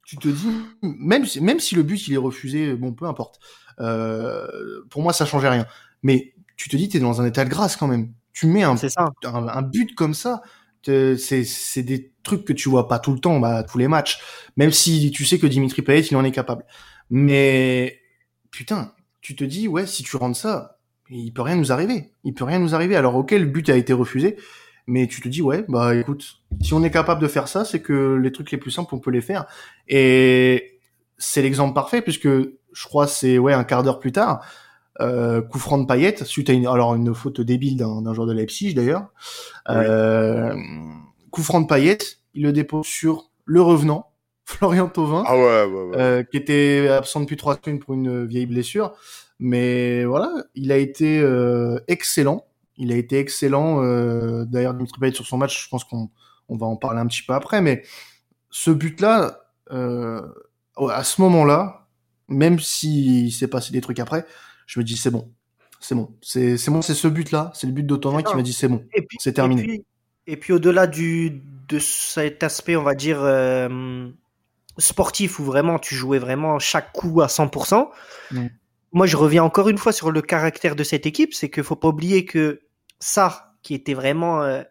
[0.08, 0.50] tu te dis,
[0.82, 3.40] même, même si le but il est refusé, bon, peu importe.
[3.80, 5.68] Euh, pour moi, ça changeait rien.
[6.02, 8.12] Mais tu te dis, t'es dans un état de grâce quand même.
[8.34, 10.42] Tu mets un, un, un, but comme ça,
[10.84, 14.20] c'est des trucs que tu vois pas tout le temps, bah, tous les matchs.
[14.56, 16.66] Même si tu sais que Dimitri Payet, il en est capable.
[17.10, 18.00] Mais
[18.52, 22.12] putain, tu te dis, ouais, si tu rentres ça, il peut rien nous arriver.
[22.24, 22.96] Il peut rien nous arriver.
[22.96, 24.38] Alors, ok, le but a été refusé,
[24.88, 27.82] mais tu te dis, ouais, bah écoute, si on est capable de faire ça, c'est
[27.82, 29.46] que les trucs les plus simples, on peut les faire.
[29.88, 30.80] Et
[31.18, 34.46] c'est l'exemple parfait, puisque je crois c'est ouais un quart d'heure plus tard,
[35.00, 38.34] euh, coup franc de Payet suite à une alors une faute débile d'un joueur de
[38.34, 39.08] Leipzig d'ailleurs.
[39.70, 40.56] Euh,
[41.32, 41.98] coup franc de Payet,
[42.34, 44.12] il le dépose sur le revenant
[44.46, 48.46] Florian Thauvin, ah ouais, ouais, euh, qui était absent depuis trois semaines pour une vieille
[48.46, 48.94] blessure.
[49.40, 52.46] Mais voilà, il a été euh, excellent.
[52.78, 53.84] Il a été excellent.
[53.84, 56.10] Euh, D'ailleurs, Dimitri Payet sur son match, je pense qu'on
[56.50, 57.62] on va en parler un petit peu après.
[57.62, 57.84] Mais
[58.50, 59.42] ce but-là,
[59.72, 60.22] euh,
[60.90, 61.88] à ce moment-là,
[62.28, 64.26] même s'il s'est passé des trucs après,
[64.68, 65.32] je me dis c'est bon,
[65.80, 68.54] c'est bon, c'est c'est bon, c'est ce but-là, c'est le but d'Autonin qui m'a dit
[68.54, 68.86] c'est bon,
[69.20, 69.84] c'est terminé.
[70.28, 74.10] Et puis, au-delà du de cet aspect, on va dire euh,
[74.78, 77.90] sportif où vraiment tu jouais vraiment chaque coup à 100%.
[78.94, 81.76] Moi, je reviens encore une fois sur le caractère de cette équipe, c'est qu'il faut
[81.76, 82.62] pas oublier que
[83.00, 84.64] ça, qui était vraiment euh,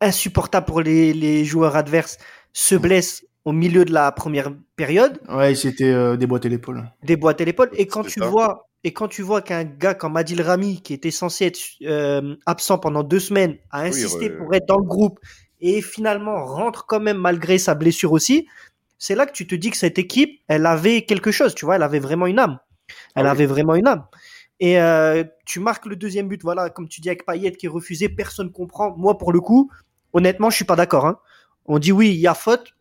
[0.00, 2.18] insupportable pour les, les joueurs adverses,
[2.52, 5.20] se blesse au milieu de la première période.
[5.28, 6.90] Ouais, il s'était euh, déboîté l'épaule.
[7.02, 7.70] Déboîté l'épaule.
[7.72, 11.10] Et quand tu vois, et quand tu vois qu'un gars comme Adil Rami, qui était
[11.10, 15.18] censé être euh, absent pendant deux semaines, a insisté pour être dans le groupe
[15.60, 18.46] et finalement rentre quand même malgré sa blessure aussi,
[18.98, 21.76] c'est là que tu te dis que cette équipe, elle avait quelque chose, tu vois,
[21.76, 22.58] elle avait vraiment une âme.
[23.16, 24.04] Elle ah avait vraiment une âme.
[24.60, 27.70] Et euh, tu marques le deuxième but, voilà, comme tu dis avec Payet qui est
[27.70, 28.94] refusé, personne comprend.
[28.96, 29.70] Moi, pour le coup,
[30.12, 31.06] honnêtement, je suis pas d'accord.
[31.06, 31.18] Hein.
[31.64, 32.74] On dit oui, il y a faute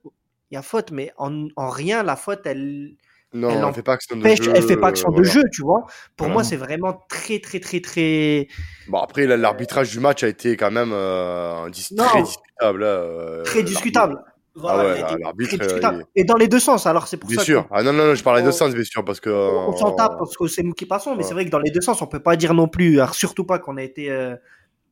[0.54, 2.94] il y a faute, mais en, rien, la faute, elle.
[3.34, 4.54] Non, elle, ne fait pas action de jeu.
[4.56, 5.86] Elle fait pas action de jeu, tu vois.
[6.16, 8.48] Pour moi, c'est vraiment très, très, très, très.
[8.88, 11.68] Bon, après, l'arbitrage du match a été quand même euh,
[11.98, 12.84] très discutable.
[12.84, 14.24] Euh, très discutable.
[14.56, 17.44] Voilà, ah ouais, Et dans les deux sens, alors c'est pour bien ça.
[17.44, 17.68] Bien sûr.
[17.72, 19.32] Ah non, non, non, je parle des deux sens, bien sûr, parce que.
[19.32, 21.72] On, s'en tape parce que c'est nous qui passons, mais c'est vrai que dans les
[21.72, 24.36] deux sens, on peut pas dire non plus, alors surtout pas qu'on a été, euh,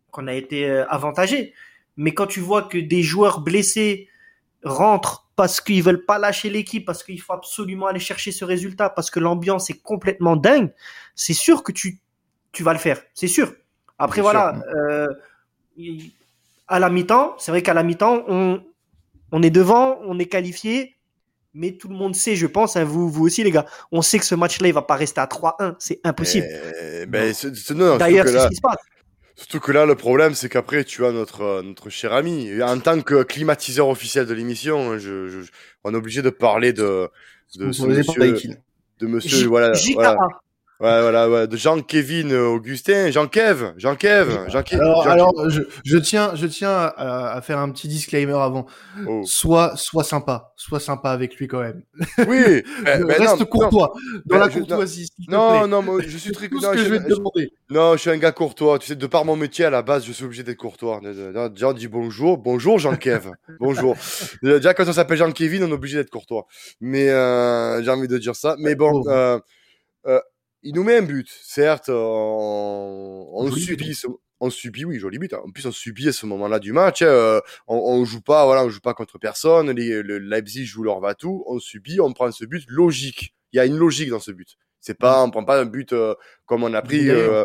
[0.09, 1.53] qu'on a été avantagé.
[1.95, 4.07] Mais quand tu vois que des joueurs blessés
[4.64, 8.89] rentrent parce qu'ils veulent pas lâcher l'équipe, parce qu'il faut absolument aller chercher ce résultat,
[8.89, 10.72] parce que l'ambiance est complètement dingue,
[11.16, 11.99] c'est sûr que tu,
[12.51, 13.01] tu vas le faire.
[13.14, 13.53] C'est sûr.
[13.97, 15.07] Après, voilà, euh,
[16.68, 18.64] à la mi-temps, c'est vrai qu'à la mi-temps, on,
[19.32, 20.95] on est devant, on est qualifié,
[21.53, 24.20] mais tout le monde sait, je pense, hein, vous, vous aussi les gars, on sait
[24.20, 26.47] que ce match-là, il va pas rester à 3-1, c'est impossible.
[26.49, 27.34] Eh, ben,
[27.97, 28.78] D'ailleurs, c'est ce qui se passe.
[29.36, 32.61] Surtout que là, le problème, c'est qu'après, tu as notre, euh, notre cher ami.
[32.61, 35.39] En tant que climatiseur officiel de l'émission, je, je,
[35.84, 37.09] on est obligé de parler de,
[37.55, 38.36] de ce monsieur,
[38.99, 40.17] de monsieur, voilà, voilà.
[40.82, 46.47] Ouais, voilà, ouais, de Jean-Kévin Augustin, Jean-Kev, Jean-Kev, jean Alors, alors je, je, tiens, je
[46.47, 48.65] tiens à, à, faire un petit disclaimer avant.
[49.07, 49.21] Oh.
[49.23, 51.84] Sois, sois sympa, sois sympa avec lui quand même.
[52.27, 53.93] Oui, reste courtois,
[54.25, 55.07] dans la courtoisie.
[55.27, 57.51] Non, non, moi, je suis très non, je, vais te demander.
[57.69, 58.79] Non, je suis un gars courtois.
[58.79, 60.99] Tu sais, de par mon métier à la base, je suis obligé d'être courtois.
[61.53, 63.29] Déjà, dit bonjour, bonjour Jean-Kev,
[63.59, 63.95] bonjour.
[64.41, 66.47] Déjà, quand on s'appelle Jean-Kévin, on est obligé d'être courtois.
[66.79, 68.55] Mais euh, j'ai envie de dire ça.
[68.57, 69.03] Mais bon.
[69.05, 69.38] Euh,
[70.07, 70.19] euh,
[70.64, 71.28] il nous met un but.
[71.43, 74.07] Certes, on, on subit, ce,
[74.39, 75.34] on subit, oui, joli but.
[75.34, 75.41] Hein.
[75.45, 77.01] En plus, on subit à ce moment-là du match.
[77.01, 77.41] Hein.
[77.68, 79.72] on, on joue pas, voilà, on joue pas contre personne.
[79.72, 81.43] Les, le Leipzig joue leur va tout.
[81.47, 83.34] On subit, on prend ce but logique.
[83.53, 84.57] Il y a une logique dans ce but.
[84.80, 87.43] C'est pas, on prend pas un but euh, comme on a pris, euh,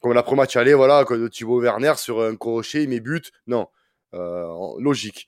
[0.00, 3.00] comme on a pris match aller, voilà, que Thibaut Werner sur un crochet, il met
[3.00, 3.32] but.
[3.46, 3.68] Non,
[4.12, 4.46] euh,
[4.78, 5.26] logique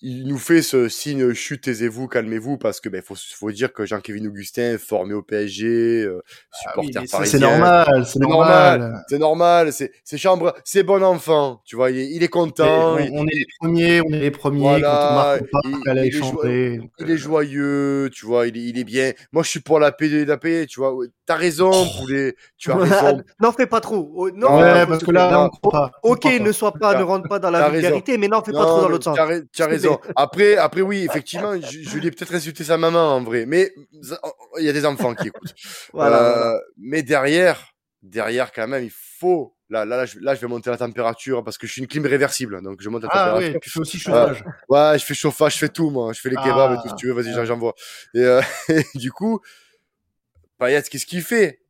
[0.00, 3.84] il nous fait ce signe chute, taisez-vous, calmez-vous, parce que ben faut, faut dire que
[3.84, 5.66] Jean-Kévin Augustin est formé au PSG,
[6.04, 6.22] euh,
[6.52, 7.24] ah supporter parisien.
[7.24, 9.04] C'est normal, c'est normal.
[9.08, 12.94] C'est normal, c'est c'est chambre, c'est bon enfant, tu vois, il est, content.
[12.94, 14.60] on, est les premiers, on est les premiers.
[14.60, 18.78] Voilà, quand on pas, il, il, est il est joyeux, tu vois, il est, il
[18.78, 19.12] est bien.
[19.32, 20.94] Moi, je suis pour la paix, la paix, tu vois.
[21.26, 22.36] t'as raison, poulet.
[22.56, 23.22] Tu as raison.
[23.40, 24.12] n'en fais pas trop.
[24.14, 25.90] Oh, non, ouais, parce que là, on pas.
[26.04, 28.82] Ok, ne sois pas, ne rentre pas dans la vulgarité, mais n'en fais pas trop
[28.82, 29.18] dans l'autre sens.
[29.52, 29.66] Tu as
[30.16, 33.72] Après, après, oui, effectivement, je, lui ai peut-être insulté sa maman en vrai, mais
[34.58, 35.54] il y a des enfants qui écoutent.
[35.92, 40.40] voilà, euh, Mais derrière, derrière quand même, il faut Là, là, là, je, là, je
[40.40, 43.10] vais monter la température parce que je suis une clim réversible, donc je monte la
[43.12, 43.48] ah, température.
[43.50, 44.42] Ah oui, tu fais aussi chauffage.
[44.68, 46.14] ouais, je fais chauffage, je fais tout, moi.
[46.14, 47.44] Je fais les kebabs et tout, si tu veux, vas-y, ah.
[47.44, 47.74] j'envoie.
[48.14, 49.40] Et, euh, et, du coup,
[50.58, 51.60] Payet, qu'est-ce qu'il fait?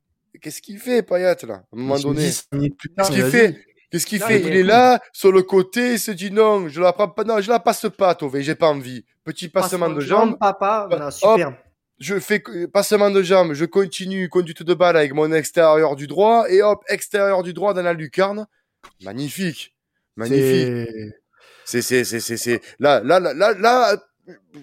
[0.41, 2.29] Qu'est-ce qu'il fait, Payet, là À un moment donné?
[2.29, 3.65] Qu'est-ce qu'il fait?
[3.91, 4.39] Qu'est-ce qu'il fait?
[4.41, 7.41] Il est là, sur le côté, il se dit non, je la prends pas, non,
[7.41, 9.03] je la passe pas, Tové, j'ai pas envie.
[9.23, 10.37] Petit passement de jambes.
[10.39, 11.53] papa, super
[11.99, 16.45] je fais passement de jambes, je continue, conduite de balle avec mon extérieur du droit,
[16.49, 18.47] et hop, extérieur du droit dans la lucarne.
[19.03, 19.75] Magnifique.
[20.15, 20.89] Magnifique.
[21.65, 23.97] C'est, c'est, c'est, c'est, c'est, là, là, là, là, là,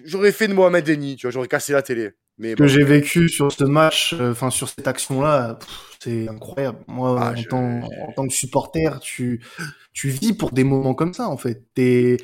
[0.03, 2.11] j'aurais fait de Mohamed Denis, tu vois, j'aurais cassé la télé.
[2.39, 5.57] Mais que j'ai vécu sur ce match, euh, enfin, sur cette action-là,
[5.99, 6.77] c'est incroyable.
[6.87, 9.43] Moi, ah, en, tant, en, tant, que supporter, tu,
[9.93, 11.63] tu vis pour des moments comme ça, en fait.
[11.73, 12.17] T'es,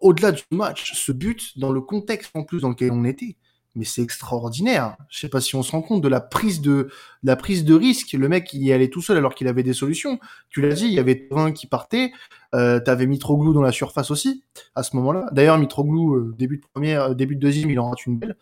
[0.00, 3.36] au-delà du match, ce but, dans le contexte, en plus, dans lequel on était,
[3.76, 4.96] mais c'est extraordinaire.
[5.08, 6.88] Je sais pas si on se rend compte de la prise de
[7.22, 8.14] la prise de risque.
[8.14, 10.18] Le mec il y allait tout seul alors qu'il avait des solutions.
[10.48, 12.10] Tu l'as dit, il y avait un qui partait.
[12.54, 14.44] Euh, T'avais Mitroglou dans la surface aussi
[14.74, 15.26] à ce moment-là.
[15.32, 18.36] D'ailleurs, Mitroglou euh, début de première, euh, début de deuxième, il en rate une belle.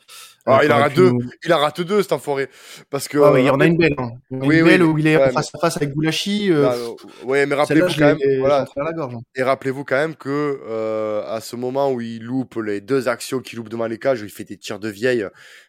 [0.46, 1.12] Ah, il en rate deux.
[1.44, 2.48] Il en rate deux cet enfoiré.
[2.90, 3.18] Parce que.
[3.18, 3.94] Ah, oui, il y en a une belle.
[3.98, 4.10] Hein.
[4.30, 6.52] oui, une belle où il est face à face avec Goulachi.
[6.52, 6.90] Euh...
[7.24, 8.18] ouais, mais rappelez-vous quand même.
[8.38, 8.66] Voilà.
[8.76, 9.20] La gorge, hein.
[9.34, 13.40] Et rappelez-vous quand même que euh, à ce moment où il loupe les deux actions
[13.40, 15.26] qu'il loupe devant les cages, où il fait des tirs de vieille.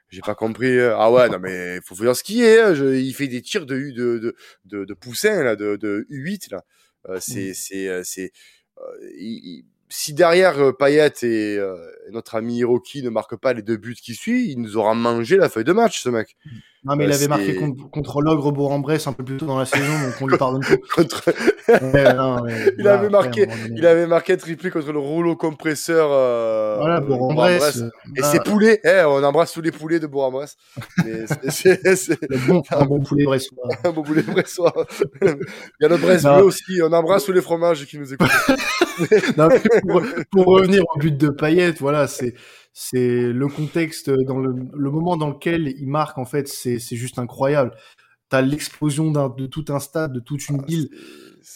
[0.09, 0.79] J'ai pas compris.
[0.79, 2.59] Ah ouais, non mais faut voir ce qu'il est.
[2.59, 2.73] Hein.
[2.75, 6.61] il fait des tirs de de de de, de poussin là, de, de U8 là.
[7.09, 8.31] Euh, c'est, c'est, euh, c'est,
[8.79, 11.59] euh, si derrière Payet et,
[12.11, 15.37] notre ami Hiroki ne marquent pas les deux buts qui suivent, il nous aura mangé
[15.37, 16.35] la feuille de match, ce mec.
[16.85, 19.65] Non, mais il avait marqué contre, contre l'ogre Bourg-en-Bresse un peu plus tôt dans la
[19.65, 20.77] saison, donc on lui pardonne tout.
[20.95, 21.23] contre...
[22.77, 26.09] il, avait marqué, il avait marqué triplé contre le rouleau compresseur.
[26.11, 27.81] Euh, voilà, Bourg-en-Bresse.
[28.15, 30.57] Et ses poulets, eh, on embrasse tous les poulets de Bourg-en-Bresse.
[32.47, 33.67] bon, un bon poulet bressois.
[33.83, 34.73] un bon poulet bressois.
[35.23, 35.35] il
[35.81, 38.29] y a le Bresse bleu aussi, on embrasse tous les fromages qui nous écoutent.
[39.37, 39.49] non,
[39.87, 42.35] pour, pour, revenir au but de Payette, voilà, c'est
[42.77, 47.17] c'est le contexte dans le, le, moment dans lequel il marque en fait c'est juste
[47.17, 47.71] incroyable.
[48.27, 50.89] T'as l'explosion de tout un stade de toute une ah, ville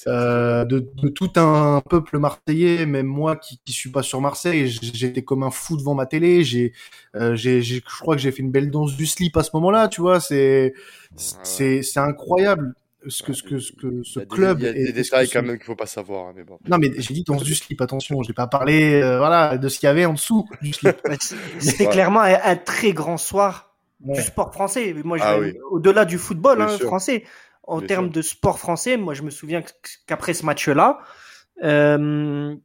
[0.08, 4.68] euh, de, de, tout un peuple marseillais même moi qui qui suis pas sur Marseille
[4.70, 6.74] j'étais comme un fou devant ma télé j'ai
[7.16, 9.90] euh, j'ai je crois que j'ai fait une belle danse du slip à ce moment-là
[9.90, 10.74] tu vois c'est
[11.16, 12.76] c'est c'est incroyable
[13.08, 14.60] ce que, ce que, ce que ce club.
[14.60, 16.28] Il y a des, détails quand même qu'il faut pas savoir.
[16.28, 16.60] Hein, mais bon.
[16.68, 19.80] Non, mais j'ai dit dans du slip, attention, j'ai pas parlé euh, voilà, de ce
[19.80, 21.02] qu'il y avait en dessous du slip.
[21.60, 24.94] C'était clairement un, très grand soir du sport français.
[25.04, 25.38] Moi, ah
[25.72, 27.24] au-delà du football hein, français,
[27.64, 29.64] en termes de sport français, moi, je me souviens
[30.08, 31.00] qu'après ce match-là,
[31.64, 32.56] euh,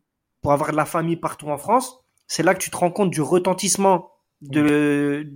[0.41, 3.11] pour avoir de la famille partout en France, c'est là que tu te rends compte
[3.11, 4.11] du retentissement
[4.41, 5.33] de, de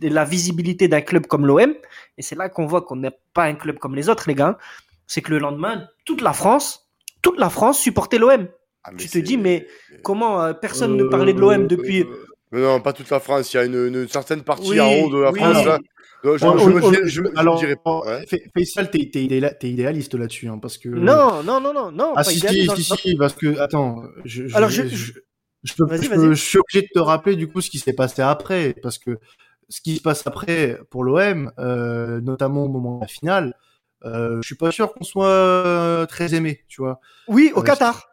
[0.00, 1.74] la visibilité d'un club comme l'OM.
[2.18, 4.58] Et c'est là qu'on voit qu'on n'est pas un club comme les autres, les gars.
[5.06, 6.88] C'est que le lendemain, toute la France,
[7.20, 8.48] toute la France supportait l'OM.
[8.84, 9.66] Ah, tu te dis, mais
[10.02, 12.02] comment euh, personne ne parlait de l'OM depuis.
[12.02, 13.52] Euh, non, pas toute la France.
[13.52, 15.78] Il y a une, certaine partie en haut de la France là.
[16.24, 18.02] Je, alors, dirais pas.
[18.56, 19.10] Faisal, t'es,
[19.62, 20.88] idéaliste là-dessus, hein, parce que.
[20.88, 22.12] Non, non, non, non, non.
[22.14, 26.82] Ah si, si, si, parce que attends, je, alors je, je, peux, je, suis obligé
[26.82, 29.18] de te rappeler du coup ce qui s'est passé après, parce que
[29.72, 33.54] ce qui se passe après pour l'OM, euh, notamment au moment de la finale,
[34.04, 37.00] euh, je suis pas sûr qu'on soit euh, très aimé, tu vois.
[37.26, 38.06] Oui, au euh, Qatar.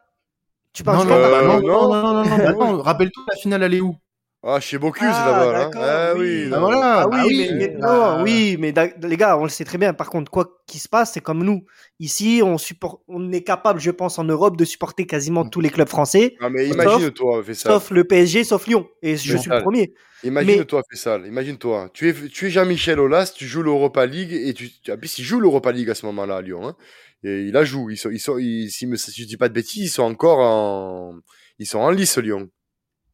[0.71, 3.81] Tu parles non, du Qatar non, non, non, non, non, Rappelle-toi la finale, elle est
[3.81, 3.97] où
[4.41, 5.65] ah, chez Bocuse ah, là-bas.
[5.65, 5.71] Hein.
[5.75, 6.49] Ah, oui.
[6.51, 7.01] Ah, voilà.
[7.01, 9.93] Ah, oui, ah oui, mais, non, oui, mais les gars, on le sait très bien.
[9.93, 11.65] Par contre, quoi qu'il se passe, c'est comme nous.
[11.99, 15.69] Ici, on supporte, on est capable, je pense, en Europe, de supporter quasiment tous les
[15.69, 16.35] clubs français.
[16.39, 17.69] Ah, mais imagine-toi, fais ça.
[17.69, 18.87] Sauf le PSG, sauf Lyon.
[19.01, 19.93] Et je suis le premier.
[20.23, 21.17] Imagine-toi, fais ça.
[21.17, 21.89] Imagine-toi.
[21.93, 25.25] Tu es, tu es Jean-Michel Aulas, tu joues l'Europa League et tu, en plus, il
[25.25, 26.65] joue l'Europa League à ce moment-là à Lyon.
[26.65, 26.77] Hein.
[27.23, 27.89] Et il la joue.
[27.89, 31.15] Ils sont, ils sont, ils, si, je dis pas de bêtises, ils sont encore en,
[31.57, 32.49] ils sont en lice, Lyon.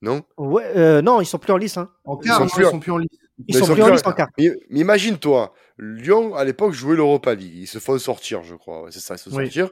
[0.05, 1.77] Non Ouais, euh, non, ils sont plus en lice.
[1.77, 1.89] Hein.
[2.05, 3.09] En quart, ils, sont plus, sont plus en lice.
[3.47, 4.29] Ils, sont, plus en lice en quart.
[4.37, 7.55] Mais, imagine-toi, Lyon, à l'époque, jouait l'Europa League.
[7.55, 8.85] Ils se font sortir, je crois.
[8.91, 9.69] c'est ça, ils se font sortir.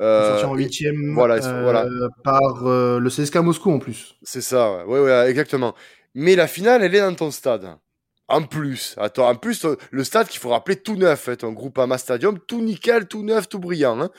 [0.00, 1.86] Euh, sortir en huitième voilà, euh, voilà.
[2.22, 4.14] par euh, le CSKA Moscou en plus.
[4.22, 5.00] C'est ça, ouais.
[5.00, 5.74] ouais, exactement.
[6.14, 7.76] Mais la finale, elle est dans ton stade.
[8.28, 11.98] En plus, attends, en plus, le stade qu'il faut rappeler tout neuf, un groupe Ama
[11.98, 14.00] Stadium, tout nickel, tout neuf, tout brillant.
[14.00, 14.10] Hein.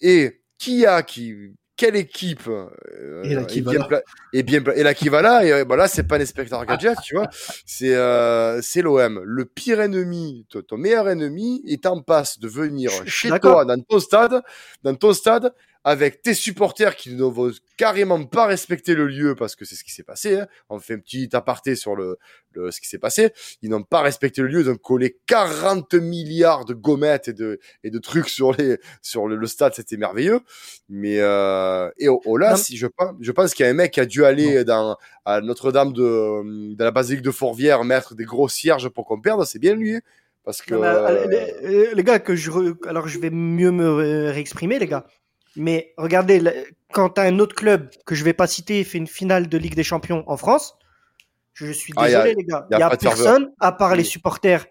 [0.00, 3.88] Et qui a qui quelle équipe euh, et, la est bien,
[4.32, 6.98] et bien et la qui va là et bah là c'est pas un inspecteur gadget
[7.04, 7.28] tu vois.
[7.64, 12.90] C'est euh, c'est l'OM le pire ennemi ton, meilleur ennemi est en passe de venir
[13.06, 14.42] chez toi dans ton stade
[14.82, 15.54] dans ton stade
[15.88, 19.82] avec tes supporters qui ne vont carrément pas respecter le lieu parce que c'est ce
[19.82, 20.36] qui s'est passé.
[20.36, 20.46] Hein.
[20.68, 22.18] On fait un petit aparté sur le,
[22.52, 23.32] le ce qui s'est passé.
[23.62, 24.60] Ils n'ont pas respecté le lieu.
[24.60, 29.28] Ils ont collé 40 milliards de gommettes et de et de trucs sur les sur
[29.28, 29.72] le, stade.
[29.72, 30.40] C'était merveilleux.
[30.90, 33.92] Mais euh, et au, là, si je pense, je pense qu'il y a un mec
[33.92, 38.26] qui a dû aller dans à Notre-Dame de, de la basilique de Fourvière mettre des
[38.26, 39.42] gros cierges pour qu'on perde.
[39.46, 39.94] C'est bien lui.
[39.94, 40.00] Hein.
[40.44, 40.74] parce que
[41.64, 42.50] les, les, gars que je
[42.86, 45.06] alors je vais mieux me réexprimer les gars
[45.56, 46.42] mais regardez,
[46.92, 49.84] quand un autre club que je vais pas citer fait une finale de Ligue des
[49.84, 50.78] Champions en France,
[51.54, 54.66] je suis ah, désolé les gars, il n'y a, personne à part les supporters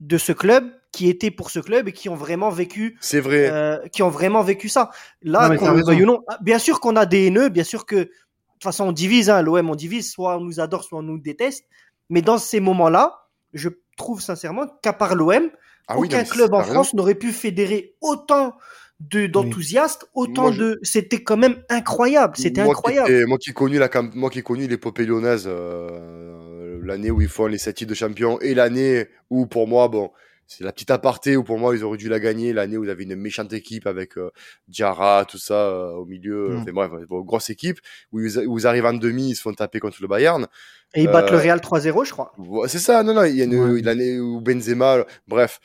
[0.00, 2.98] de ce club qui étaient pour ce club et qui ont vraiment vécu.
[3.00, 3.48] C'est vrai.
[3.50, 4.90] Euh, qui ont vraiment vécu ça.
[5.22, 8.84] Là, non, ah, bien sûr qu'on a des haineux, bien sûr que de toute façon
[8.84, 11.64] on divise, hein, l'OM on divise, soit on nous adore, soit on nous déteste.
[12.10, 15.50] Mais dans ces moments-là, je trouve sincèrement qu'à part l'OM,
[15.88, 18.56] ah aucun club en France n'aurait pu fédérer autant
[19.00, 23.26] de d'enthousiastes, autant de c'était quand même incroyable, c'était incroyable.
[23.26, 27.58] moi qui connu la moi qui connu l'épopée lyonnaise euh, l'année où ils font les
[27.58, 30.10] sept titres de champion et l'année où pour moi bon
[30.46, 32.90] c'est la petite aparté où pour moi ils auraient dû la gagner l'année où ils
[32.90, 34.30] avaient une méchante équipe avec euh,
[34.68, 36.70] Diarra tout ça euh, au milieu mm.
[36.72, 37.80] bref grosse équipe
[38.12, 40.46] où ils, arrivent en demi ils se font taper contre le Bayern
[40.94, 42.32] et ils battent le Real 3-0 je crois
[42.68, 45.60] c'est ça non non il y a une, l'année où Benzema bref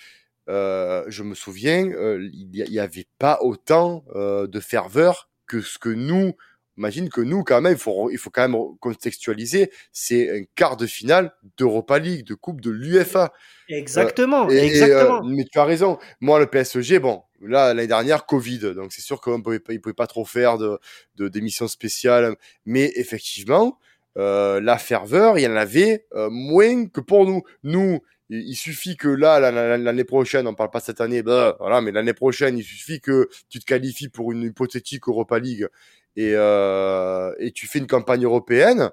[0.51, 5.79] euh, je me souviens, euh, il n'y avait pas autant euh, de ferveur que ce
[5.79, 6.33] que nous.
[6.77, 9.71] Imagine que nous, quand même, il faut, il faut quand même contextualiser.
[9.93, 13.31] C'est un quart de finale d'Europa League, de Coupe de l'UFA.
[13.69, 15.23] Exactement, exactement.
[15.23, 15.97] mais tu as raison.
[16.19, 19.93] Moi, le PSG, bon, là l'année dernière Covid, donc c'est sûr qu'on pouvait pas, pouvait
[19.93, 20.79] pas trop faire de
[21.17, 22.35] d'émissions spéciales,
[22.65, 23.77] mais effectivement,
[24.15, 27.43] la ferveur, il y en avait moins que pour nous.
[27.63, 28.01] Nous,
[28.32, 32.13] il, suffit que là, l'année prochaine, on parle pas cette année, bah, voilà, mais l'année
[32.13, 35.67] prochaine, il suffit que tu te qualifies pour une hypothétique Europa League
[36.15, 38.89] et, euh, et tu fais une campagne européenne,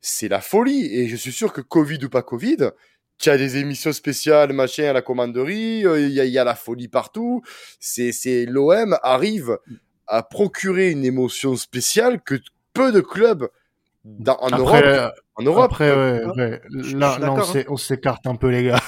[0.00, 0.86] c'est la folie.
[0.94, 2.70] Et je suis sûr que Covid ou pas Covid,
[3.18, 6.44] tu as des émissions spéciales, machin, à la commanderie, euh, il y, a, y, a,
[6.44, 7.42] la folie partout.
[7.78, 9.58] C'est, c'est l'OM arrive
[10.06, 12.36] à procurer une émotion spéciale que
[12.72, 13.48] peu de clubs
[14.18, 15.64] dans, en Europe en Europe.
[15.64, 16.60] Après, ouais, ouais.
[16.94, 17.34] Là, là
[17.68, 18.80] on s'écarte un peu, les gars.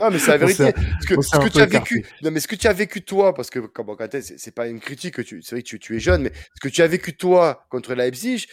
[0.00, 0.72] Ah, mais c'est la vérité.
[1.00, 3.34] ce que, ce que tu as vécu, non, mais ce que tu as vécu toi,
[3.34, 6.32] parce que, comme c'est pas une critique, c'est vrai que tu, tu, es jeune, mais
[6.54, 8.46] ce que tu as vécu toi contre Leipzig,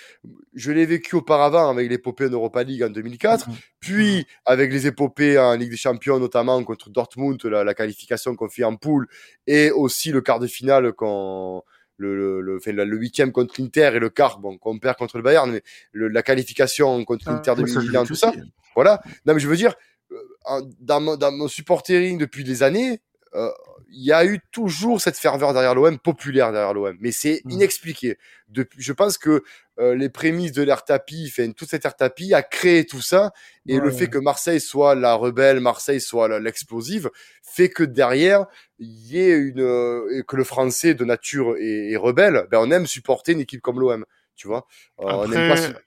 [0.53, 3.53] je l'ai vécu auparavant avec l'épopée en Europa League en 2004, mm-hmm.
[3.80, 4.26] puis mm-hmm.
[4.45, 8.63] avec les épopées en Ligue des Champions, notamment contre Dortmund, la, la qualification qu'on fait
[8.63, 9.07] en poule,
[9.47, 11.63] et aussi le quart de finale qu'on,
[11.98, 15.24] le, le, le, le huitième contre l'Inter et le quart, bon, qu'on perd contre le
[15.24, 15.62] Bayern, mais
[15.93, 18.34] la qualification contre ah, l'Inter de Milan, tout ça.
[18.76, 19.02] Voilà.
[19.26, 19.76] Non, mais je veux dire,
[20.12, 23.00] euh, dans, mon, dans mon supportering depuis des années,
[23.36, 23.52] euh,
[23.92, 27.52] il y a eu toujours cette ferveur derrière l'OM, populaire derrière l'OM, mais c'est mmh.
[27.52, 28.18] inexpliqué.
[28.50, 29.44] Depuis, je pense que
[29.80, 33.32] euh, les prémices de l'air tapis, enfin, toute cette air tapis a créé tout ça,
[33.68, 37.10] et le fait que Marseille soit la rebelle, Marseille soit l'explosive,
[37.42, 38.46] fait que derrière
[38.80, 42.88] il y ait une euh, que le français de nature est, rebelle, ben on aime
[42.88, 44.06] supporter une équipe comme l'OM,
[44.36, 44.68] tu vois.
[44.98, 45.80] on aime pas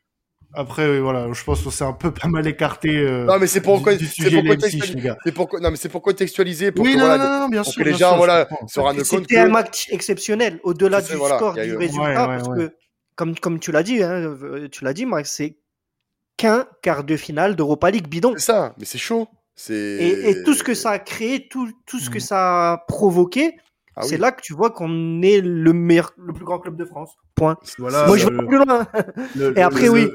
[0.55, 2.89] après, voilà, je pense que c'est un peu pas mal écarté.
[2.97, 5.33] Euh, non, mais c'est pour, c'est pour, contextualiser.
[5.35, 6.73] pour, non, mais c'est pour contextualiser.
[6.73, 7.83] Pour oui, que, non, voilà, non, non, bien pour sûr.
[7.85, 11.77] que les gens, voilà, se rendent compte C'était un match exceptionnel, au-delà du score, du
[11.77, 12.75] résultat, parce que,
[13.15, 15.59] comme, comme tu l'as dit, hein, euh, tu l'as dit, Max, c'est
[16.39, 18.33] qu'un quart de finale d'Europa League bidon.
[18.37, 19.29] C'est ça, mais c'est chaud.
[19.69, 22.21] Et, et, tout ce que ça a créé, tout, tout ce que mm.
[22.21, 23.57] ça a provoqué,
[24.01, 26.85] ah c'est là que tu vois qu'on est le meilleur, le plus grand club de
[26.85, 27.17] France.
[27.35, 27.57] Point.
[27.79, 28.87] Voilà, Moi, je vais plus loin.
[29.57, 30.09] et après, oui.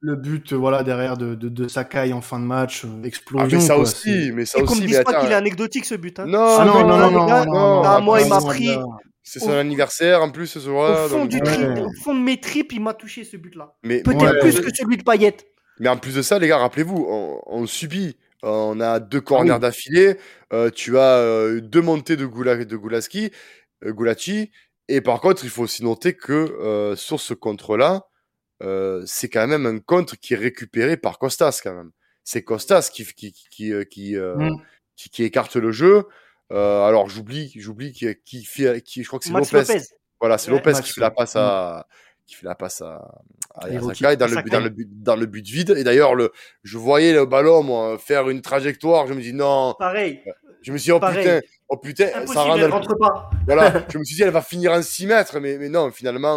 [0.00, 3.48] Le, but, voilà, derrière de, de, de, Sakai en fin de match, euh, explosion.
[3.48, 4.74] Ah, mais ça aussi, mais ça et aussi.
[4.74, 6.18] Qu'on me dise pas qu'il est anecdotique, ce but.
[6.18, 6.26] Hein.
[6.26, 8.70] Non, ah, non, non, non, non, non, ah, moi, il m'a pris.
[9.22, 11.04] C'est son anniversaire en plus ce soir.
[11.04, 13.74] Au fond, du au fond de mes tripes, il m'a touché ce but-là.
[13.82, 15.36] Peut-être plus que celui de Payet.
[15.80, 19.54] Mais en plus de ça, les gars, rappelez-vous, on, on subit on a deux corners
[19.54, 20.16] ah d'affilée.
[20.52, 23.30] Euh, tu as euh, deux montées de, Goula, de Goulaski,
[23.84, 24.50] euh, Goulachi.
[24.88, 28.06] Et par contre, il faut aussi noter que sur ce contre-là,
[29.04, 31.90] c'est quand même un contre qui est récupéré par Costas quand même.
[32.24, 34.56] C'est Costas qui qui qui qui, mmh.
[34.96, 36.04] qui, qui, écarte le jeu.
[36.50, 39.82] alors j'oublie j'oublie qui, qui fait qui je crois que c'est Lopez.
[40.20, 41.86] Voilà, c'est Lopez qui fait la passe à
[42.28, 43.22] qui fait la passe à,
[43.56, 46.30] à dans le, but, dans le but dans le but vide et d'ailleurs le
[46.62, 50.22] je voyais le ballon moi faire une trajectoire je me dis non pareil
[50.62, 53.30] Je me suis dit, oh putain, oh putain, ça rentre, pas.
[53.46, 56.36] Voilà, je me suis dit, elle va finir en 6 mètres, mais, mais non, finalement,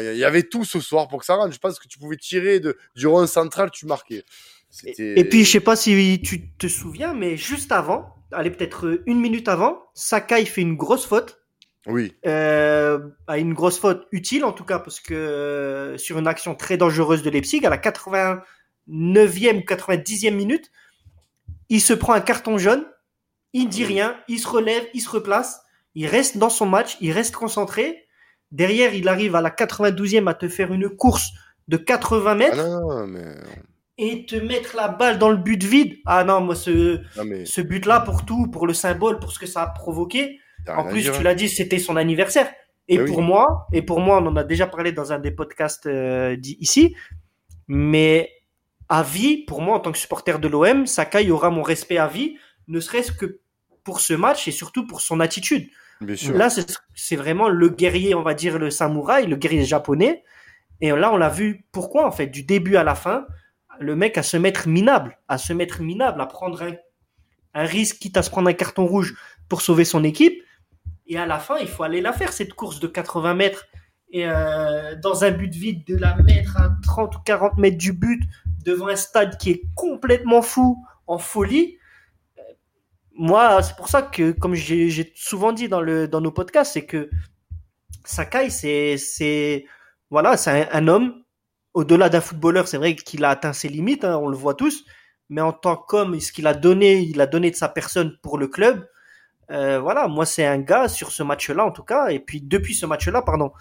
[0.00, 1.52] il y avait tout ce soir pour que ça rentre.
[1.52, 4.24] Je pense que tu pouvais tirer de, du rond central, tu marquais.
[4.98, 9.20] Et, puis, je sais pas si tu te souviens, mais juste avant, allez, peut-être une
[9.20, 11.40] minute avant, Sakai fait une grosse faute.
[11.86, 12.14] Oui.
[12.26, 16.76] Euh, une grosse faute utile, en tout cas, parce que euh, sur une action très
[16.76, 18.38] dangereuse de Leipzig, à la 89e
[18.88, 20.70] ou 90e minute,
[21.68, 22.84] il se prend un carton jaune,
[23.52, 25.60] il dit rien, il se relève, il se replace,
[25.94, 28.06] il reste dans son match, il reste concentré.
[28.50, 31.30] Derrière, il arrive à la 92e à te faire une course
[31.68, 32.58] de 80 mètres.
[32.60, 33.34] Ah non, mais
[33.96, 35.98] et te mettre la balle dans le but vide.
[36.04, 37.00] Ah non, moi, ce,
[37.44, 40.40] ce but-là, pour tout, pour le symbole, pour ce que ça a provoqué.
[40.68, 42.50] En plus, tu l'as dit, c'était son anniversaire.
[42.88, 45.30] Et bah pour moi, et pour moi, on en a déjà parlé dans un des
[45.30, 46.94] podcasts euh, ici,
[47.66, 48.30] mais
[48.90, 52.06] à vie, pour moi, en tant que supporter de l'OM, Sakai aura mon respect à
[52.06, 52.36] vie,
[52.68, 53.40] ne serait-ce que
[53.84, 55.68] pour ce match et surtout pour son attitude.
[56.00, 56.34] Bien sûr.
[56.34, 56.48] Là,
[56.94, 60.24] c'est vraiment le guerrier, on va dire, le samouraï, le guerrier japonais.
[60.80, 63.26] Et là, on l'a vu pourquoi, en fait, du début à la fin
[63.80, 66.62] le mec à se mettre minable, à se mettre minable, à prendre
[67.54, 69.14] un, risque, quitte à se prendre un carton rouge
[69.48, 70.42] pour sauver son équipe.
[71.06, 73.66] Et à la fin, il faut aller la faire, cette course de 80 mètres.
[74.14, 78.22] Euh, dans un but vide, de la mettre à 30 ou 40 mètres du but,
[78.64, 81.78] devant un stade qui est complètement fou, en folie.
[83.16, 86.86] Moi, c'est pour ça que, comme j'ai souvent dit dans, le, dans nos podcasts, c'est
[86.86, 87.10] que
[88.04, 89.66] Sakai, c'est
[90.10, 91.24] voilà, c'est un, homme
[91.72, 94.84] au-delà d'un footballeur, c'est vrai qu'il a atteint ses limites, hein, on le voit tous.
[95.28, 98.38] Mais en tant qu'homme, ce qu'il a donné, il a donné de sa personne pour
[98.38, 98.86] le club.
[99.50, 102.74] Euh, voilà, moi c'est un gars sur ce match-là en tout cas, et puis depuis
[102.74, 103.52] ce match-là, pardon,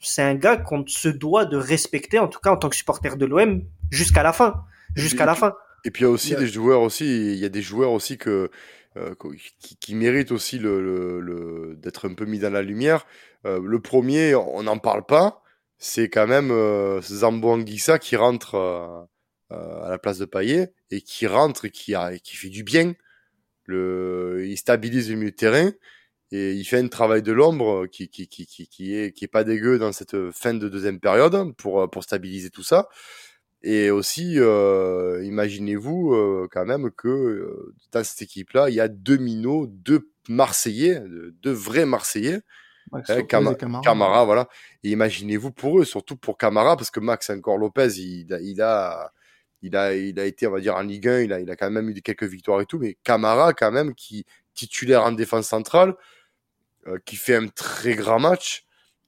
[0.00, 3.16] c'est un gars qu'on se doit de respecter en tout cas en tant que supporter
[3.16, 4.64] de l'OM jusqu'à la fin,
[4.94, 5.54] jusqu'à la fin.
[5.84, 8.18] Et puis il y a aussi des joueurs aussi, il y a des joueurs aussi
[8.18, 8.50] que
[8.96, 9.14] euh,
[9.80, 13.06] qui, méritent aussi le, d'être un peu mis dans la lumière.
[13.46, 15.42] Euh, le premier, on n'en parle pas,
[15.80, 19.02] c'est quand même euh, Zambo Anguissa qui rentre euh,
[19.50, 22.62] euh, à la place de Payet et qui rentre et qui, a, qui fait du
[22.62, 22.92] bien.
[23.70, 25.70] Le, il stabilise le milieu de terrain
[26.32, 29.28] et il fait un travail de l'ombre qui, qui, qui, qui, qui, est, qui est
[29.28, 32.88] pas dégueu dans cette fin de deuxième période pour, pour stabiliser tout ça.
[33.62, 39.18] Et aussi, euh, imaginez-vous euh, quand même que dans cette équipe-là, il y a deux
[39.18, 41.02] minots, deux Marseillais,
[41.42, 42.40] deux vrais Marseillais,
[43.08, 44.24] eh, Camara.
[44.24, 44.48] voilà.
[44.82, 49.12] Et imaginez-vous pour eux, surtout pour Camara, parce que Max encore Lopez, il, il, a,
[49.62, 51.56] il a, il a été, on va dire, en Ligue 1, il a, il a
[51.56, 55.46] quand même eu quelques victoires et tout, mais Camara, quand même, qui titulaire en défense
[55.48, 55.94] centrale,
[56.86, 58.64] euh, qui fait un très grand match,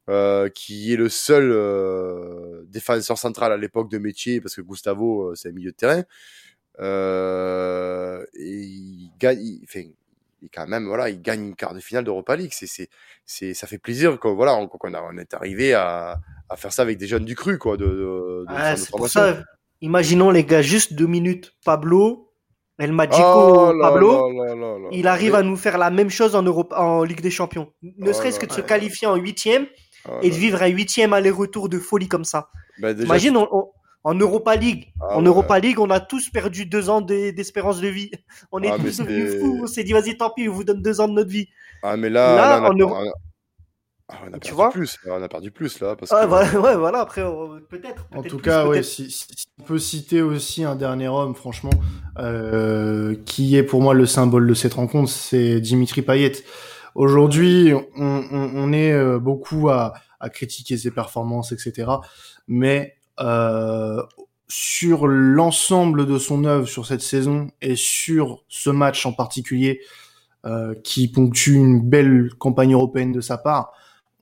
[0.08, 5.34] euh, qui est le seul euh, défenseur central à l'époque de métier, parce que Gustavo,
[5.34, 6.04] c'est un milieu de terrain.
[8.34, 9.94] et il gagne, il, fait,
[10.42, 12.52] et quand même, voilà, il gagne une quart de finale d'Europa League.
[12.52, 12.88] C'est, c'est,
[13.24, 16.98] c'est, ça fait plaisir qu'on, voilà, on, on, est arrivé à, à, faire ça avec
[16.98, 17.76] des jeunes du cru, quoi.
[17.76, 19.42] De, de, ah, c'est pour ça,
[19.82, 21.52] imaginons les gars, juste deux minutes.
[21.64, 22.32] Pablo,
[22.78, 24.32] El Magico, oh Pablo,
[24.90, 27.70] il arrive à nous faire la même chose en Europe, en Ligue des Champions.
[27.82, 29.66] Ne oh serait-ce que de se qualifier en huitième
[30.08, 32.48] oh et de vivre un huitième aller-retour de folie comme ça.
[32.80, 33.70] Bah, Imagine, on,
[34.04, 37.88] en Europa League, ah en Europa League, on a tous perdu deux ans d'espérance de
[37.88, 38.10] vie.
[38.50, 39.60] On est ah, tous devenus fous.
[39.62, 41.48] On s'est dit, vas-y, tant pis, on vous donne deux ans de notre vie.
[41.82, 43.12] Ah, mais là, on,
[44.08, 44.98] a, on, a, perdu plus.
[45.06, 45.96] On a perdu plus, là.
[45.96, 46.56] Parce ah, que...
[46.58, 47.22] ouais, voilà, après,
[47.68, 48.06] peut-être.
[48.14, 49.26] en tout cas, ouais, si,
[49.60, 51.72] on peut citer aussi un dernier homme, franchement,
[52.18, 56.32] euh, qui est pour moi le symbole de cette rencontre, c'est Dimitri Payet.
[56.94, 61.90] Aujourd'hui, on, on, est euh, beaucoup à, à critiquer ses performances, etc.
[62.48, 64.02] Mais euh,
[64.48, 69.80] sur l'ensemble de son œuvre sur cette saison et sur ce match en particulier
[70.44, 73.72] euh, qui ponctue une belle campagne européenne de sa part,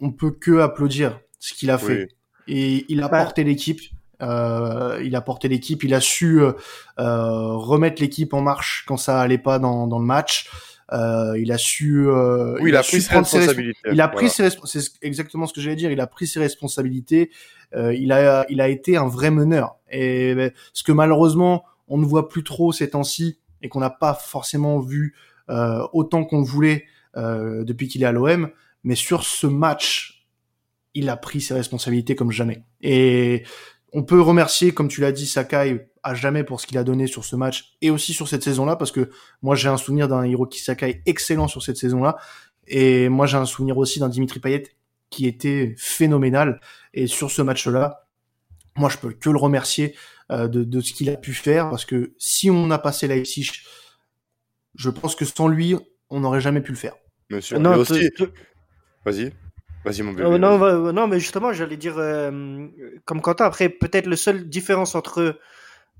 [0.01, 2.09] on peut que applaudir ce qu'il a fait.
[2.49, 3.81] Et il a porté l'équipe.
[4.23, 5.83] Euh, il a porté l'équipe.
[5.85, 6.53] Il a su euh,
[6.99, 10.51] remettre l'équipe en marche quand ça allait pas dans, dans le match.
[10.93, 12.09] Euh, il a su.
[12.09, 13.91] Euh, oui, il, a, pris ses responsabilités.
[13.93, 15.93] Il a pris ses C'est exactement ce que j'allais dire.
[15.93, 17.31] Il a pris ses responsabilités.
[17.75, 19.77] Euh, il a, il a été un vrai meneur.
[19.91, 23.91] Et ben, ce que malheureusement on ne voit plus trop ces temps-ci et qu'on n'a
[23.91, 25.15] pas forcément vu
[25.51, 26.85] euh, autant qu'on le voulait
[27.17, 28.49] euh, depuis qu'il est à l'OM.
[28.85, 30.27] Mais sur ce match,
[30.95, 32.65] il a pris ses responsabilités comme jamais.
[32.81, 33.45] Et
[33.93, 37.07] on peut remercier, comme tu l'as dit, Sakai à jamais pour ce qu'il a donné
[37.07, 39.11] sur ce match et aussi sur cette saison-là, parce que
[39.43, 42.17] moi j'ai un souvenir d'un Hiroki Sakai excellent sur cette saison-là,
[42.67, 44.63] et moi j'ai un souvenir aussi d'un Dimitri Payet
[45.11, 46.61] qui était phénoménal.
[46.95, 48.07] Et sur ce match-là,
[48.77, 49.95] moi je peux que le remercier
[50.31, 53.51] euh, de, de, ce qu'il a pu faire, parce que si on a passé Leipzig,
[54.77, 55.75] je pense que sans lui,
[56.09, 56.95] on n'aurait jamais pu le faire.
[57.31, 58.11] Monsieur, non, aussi...
[59.05, 59.33] Vas-y.
[59.85, 60.39] Vas-y, mon bébé.
[60.39, 61.95] non, non, mais justement, j'allais dire,
[63.05, 65.39] comme Quentin, après, peut-être la seule différence entre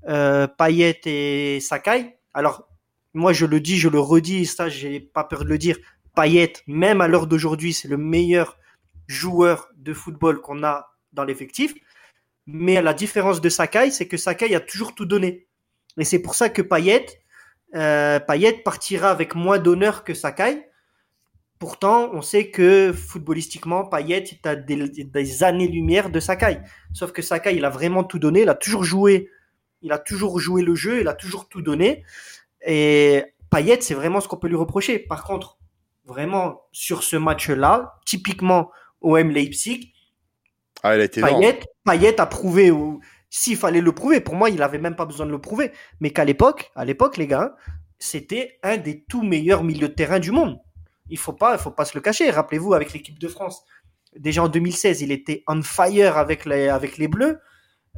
[0.05, 2.17] Payet et Sakai.
[2.33, 2.67] Alors,
[3.13, 5.77] moi, je le dis, je le redis, ça, j'ai pas peur de le dire.
[6.15, 8.57] Payet, même à l'heure d'aujourd'hui, c'est le meilleur
[9.07, 11.73] joueur de football qu'on a dans l'effectif.
[12.47, 15.47] Mais la différence de Sakai, c'est que Sakai a toujours tout donné.
[15.97, 17.05] Et c'est pour ça que Payet,
[17.75, 20.69] euh, Payet partira avec moins d'honneur que Sakai.
[21.61, 26.57] Pourtant, on sait que footballistiquement, Payet est à des, des années-lumière de Sakai.
[26.91, 29.29] Sauf que Sakai, il a vraiment tout donné, il a toujours joué,
[29.83, 32.03] il a toujours joué le jeu, il a toujours tout donné.
[32.65, 34.97] Et Payet, c'est vraiment ce qu'on peut lui reprocher.
[34.97, 35.59] Par contre,
[36.03, 39.93] vraiment, sur ce match-là, typiquement OM Leipzig,
[40.81, 41.21] ah, elle a été
[41.85, 42.73] Payet, a prouvé,
[43.29, 46.09] s'il fallait le prouver, pour moi, il n'avait même pas besoin de le prouver, mais
[46.09, 47.55] qu'à l'époque, à l'époque, les gars,
[47.99, 50.57] c'était un des tout meilleurs milieux de terrain du monde.
[51.11, 52.31] Il faut pas, faut pas se le cacher.
[52.31, 53.63] Rappelez-vous, avec l'équipe de France,
[54.17, 57.39] déjà en 2016, il était on fire avec les, avec les Bleus.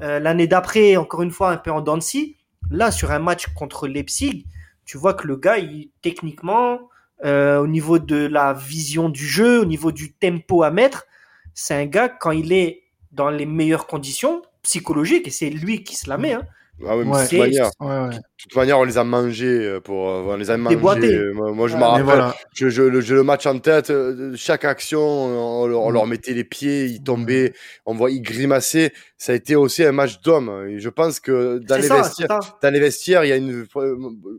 [0.01, 2.37] Euh, l'année d'après, encore une fois, un peu en Dancy.
[2.71, 4.45] Là, sur un match contre Leipzig,
[4.85, 6.89] tu vois que le gars, il, techniquement,
[7.23, 11.05] euh, au niveau de la vision du jeu, au niveau du tempo à mettre,
[11.53, 15.95] c'est un gars, quand il est dans les meilleures conditions psychologiques, et c'est lui qui
[15.95, 16.47] se la met, hein,
[16.87, 20.23] ah mais de toute manière, ouais, toute manière, on les a mangés euh, pour, euh,
[20.27, 20.75] on les a mangés.
[20.75, 23.91] Euh, moi, je me rappelle, je, je, le, le, match en tête.
[24.35, 26.09] Chaque action, on, leur mm.
[26.09, 27.53] mettait les pieds, ils tombaient,
[27.85, 28.91] on voit, ils grimaçaient.
[29.17, 30.67] Ça a été aussi un match d'hommes.
[30.67, 33.65] Et je pense que dans les vestiaires, dans les vestiaires, il y a une,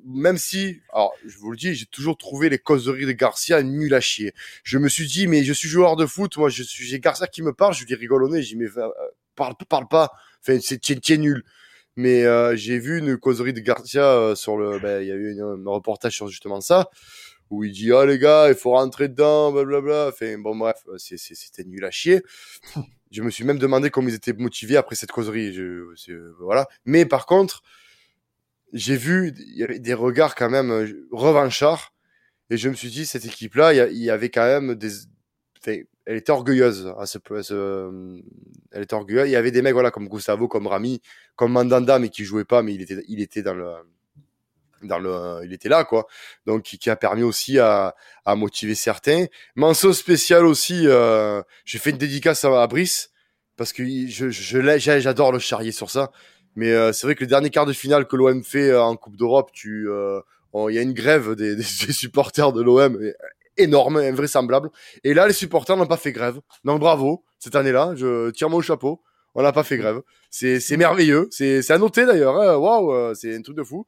[0.07, 3.95] même si, alors, je vous le dis, j'ai toujours trouvé les causeries de Garcia nul
[3.95, 4.34] à chier.
[4.64, 7.26] Je me suis dit, mais je suis joueur de foot, moi, je suis, j'ai Garcia
[7.26, 8.68] qui me parle, je lui dis rigole au nez, je dis, mais
[9.34, 10.12] parle, parle pas.
[10.47, 11.42] Enfin, c'est nul
[11.97, 15.14] mais euh, j'ai vu une causerie de Garcia euh, sur le, ben, il y a
[15.14, 16.90] eu un reportage sur justement ça,
[17.51, 20.09] où il dit, ah les gars, il faut rentrer dedans, blablabla.
[20.09, 22.22] Enfin, bon, bref, euh, c'était nul à chier.
[23.11, 25.55] Je me suis même demandé comment ils étaient motivés après cette causerie.
[25.55, 25.84] Je,
[26.40, 26.66] voilà.
[26.84, 27.62] Mais par contre,
[28.72, 31.92] j'ai vu des regards quand même revanchards.
[32.51, 36.33] Et je me suis dit, cette équipe-là, il y, avait quand même des, elle était
[36.33, 38.21] orgueilleuse à ce, ce,
[38.73, 39.29] elle était orgueilleuse.
[39.29, 41.01] Il y avait des mecs voilà comme Gustavo, comme Rami,
[41.37, 43.73] comme Mandanda, mais qui jouait pas, mais il était, il était dans le,
[44.83, 46.07] dans le, il était là quoi.
[46.47, 47.95] Donc qui, a permis aussi à,
[48.25, 49.27] à motiver certains.
[49.57, 53.11] Mention spéciale aussi, euh, j'ai fait une dédicace à, Brice
[53.57, 56.11] parce que je, je, j'adore le charrier sur ça.
[56.57, 58.97] Mais euh, c'est vrai que le dernier quart de finale que l'OM fait euh, en
[58.97, 60.21] Coupe d'Europe, tu, euh,
[60.69, 62.99] il y a une grève des, des supporters de l'OM
[63.57, 64.71] énorme, invraisemblable.
[65.03, 66.41] Et là, les supporters n'ont pas fait grève.
[66.65, 69.03] Donc bravo, cette année-là, je tire mon chapeau.
[69.37, 70.01] On n'a pas fait grève.
[70.31, 71.27] C'est, c'est merveilleux.
[71.31, 72.37] C'est, c'est à noter d'ailleurs.
[72.37, 72.57] Hein.
[72.57, 73.85] Waouh, euh, c'est un truc de fou.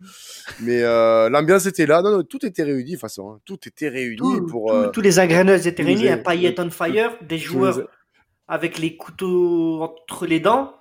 [0.61, 2.03] Mais euh, l'ambiance était là.
[2.03, 3.31] Non, non, tout était réuni de toute façon.
[3.31, 3.41] Hein.
[3.45, 4.73] Tout était réuni pour.
[4.73, 6.09] Euh, tous les ingréneurs étaient réunis.
[6.09, 7.81] Un paillet on fire, des joueurs
[8.49, 10.75] avec les couteaux entre les dents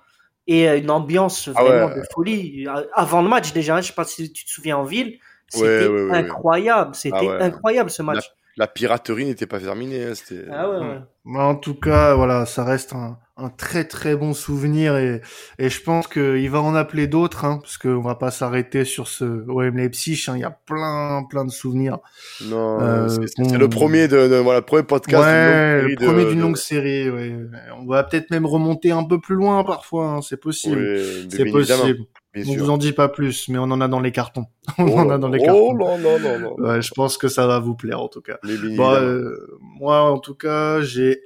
[0.48, 2.66] et une ambiance ah vraiment de folie.
[2.92, 5.18] Avant le match déjà, je sais pas si tu te souviens en ville.
[5.48, 6.94] C'était incroyable.
[6.94, 8.24] C'était ah incroyable ce match
[8.56, 10.04] la piraterie n'était pas terminée.
[10.04, 10.12] Hein,
[10.52, 10.98] ah ouais, ouais.
[11.24, 11.36] Hmm.
[11.36, 15.20] En tout cas, voilà, ça reste un, un très très bon souvenir et,
[15.58, 19.08] et je pense qu'il va en appeler d'autres, hein, parce qu'on va pas s'arrêter sur
[19.08, 20.24] ce OM Leipzig.
[20.28, 21.98] Hein, il y a plein plein de souvenirs.
[22.44, 25.22] Non, euh, c'est le premier de, de, voilà, premier podcast.
[25.22, 27.10] Ouais, le premier d'une longue série.
[27.10, 27.36] Ouais.
[27.78, 30.06] On va peut-être même remonter un peu plus loin parfois.
[30.06, 30.98] Hein, c'est possible.
[31.28, 32.06] c'est possible.
[32.36, 34.46] On vous en dit pas plus, mais on en a dans les cartons.
[34.78, 35.70] on en a dans les cartons.
[35.70, 36.54] Oh non, non, non, non.
[36.58, 38.38] Ouais, je pense que ça va vous plaire en tout cas.
[38.76, 41.20] Bon, euh, moi, en tout cas, j'ai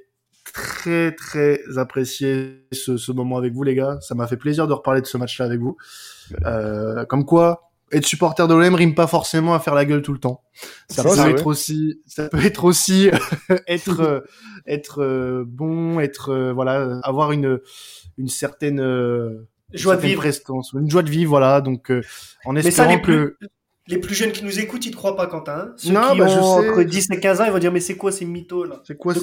[0.53, 3.97] très très apprécié ce, ce, moment avec vous les gars.
[4.01, 5.77] Ça m'a fait plaisir de reparler de ce match-là avec vous.
[6.45, 10.13] Euh, comme quoi, être supporter de l'OM rime pas forcément à faire la gueule tout
[10.13, 10.43] le temps.
[10.89, 13.09] Ça, peut être aussi, ça peut être aussi
[13.67, 14.19] être euh,
[14.67, 17.59] être euh, bon, être voilà, avoir une
[18.17, 18.79] une certaine
[19.73, 20.21] joie de vivre.
[20.21, 21.61] Prestance, une joie de vivre, voilà.
[21.61, 22.01] Donc, euh,
[22.45, 23.35] en espérant que
[23.87, 25.51] les plus jeunes qui nous écoutent, ils te croient pas, Quentin.
[25.51, 27.79] Hein Ceux non, qui bah, ont entre 10 et 15 ans, ils vont dire, mais
[27.79, 28.81] c'est quoi ces mythos, là?
[28.83, 29.13] C'est quoi,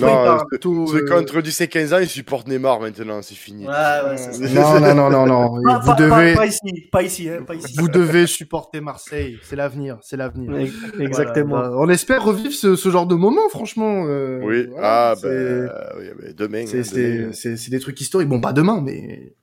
[0.60, 3.66] tout, Ceux qui ont entre 10 et 15 ans, ils supportent Neymar maintenant, c'est fini.
[3.66, 5.62] Ouais, ouais, non, non, non, non, non.
[5.62, 6.34] Pas, vous pas, devez...
[6.34, 7.74] Pas, ici, pas ici, hein, pas ici.
[7.78, 9.38] Vous devez supporter Marseille.
[9.42, 10.52] C'est l'avenir, c'est l'avenir.
[10.98, 11.56] Exactement.
[11.56, 11.68] Voilà.
[11.70, 14.04] Bah, on espère revivre ce, ce, genre de moment, franchement.
[14.06, 16.64] Euh, oui, voilà, ah, ben, oui, ben, demain.
[16.66, 18.28] C'est des trucs historiques.
[18.28, 19.34] Bon, pas demain, mais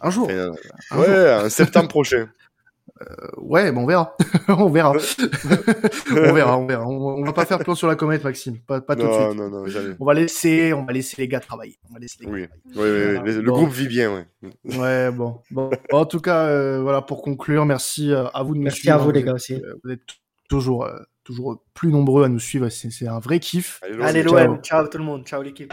[0.00, 0.28] un jour.
[0.28, 2.28] ouais, un septembre prochain.
[3.00, 4.14] Euh, ouais, bon, on verra.
[4.48, 4.92] on verra.
[4.92, 6.86] on verra, on verra.
[6.86, 8.58] On, va pas faire plan sur la comète, Maxime.
[8.60, 9.36] Pas, pas tout de suite.
[9.36, 9.94] Non, non, jamais.
[9.98, 11.78] On va laisser, on va laisser les gars travailler.
[11.90, 12.48] On va laisser les oui.
[12.76, 14.26] oui, oui, Le groupe vit bien, ouais.
[14.76, 15.40] Ouais, bon.
[15.50, 15.70] bon.
[15.92, 19.10] En tout cas, euh, voilà, pour conclure, merci euh, à vous de Merci à vous,
[19.10, 19.60] les gars, aussi.
[19.84, 20.00] vous êtes
[20.48, 20.88] toujours
[21.24, 22.68] toujours plus nombreux à nous suivre.
[22.68, 23.80] C'est un vrai kiff.
[24.02, 25.72] Allez l'OM, ciao tout le monde, ciao l'équipe.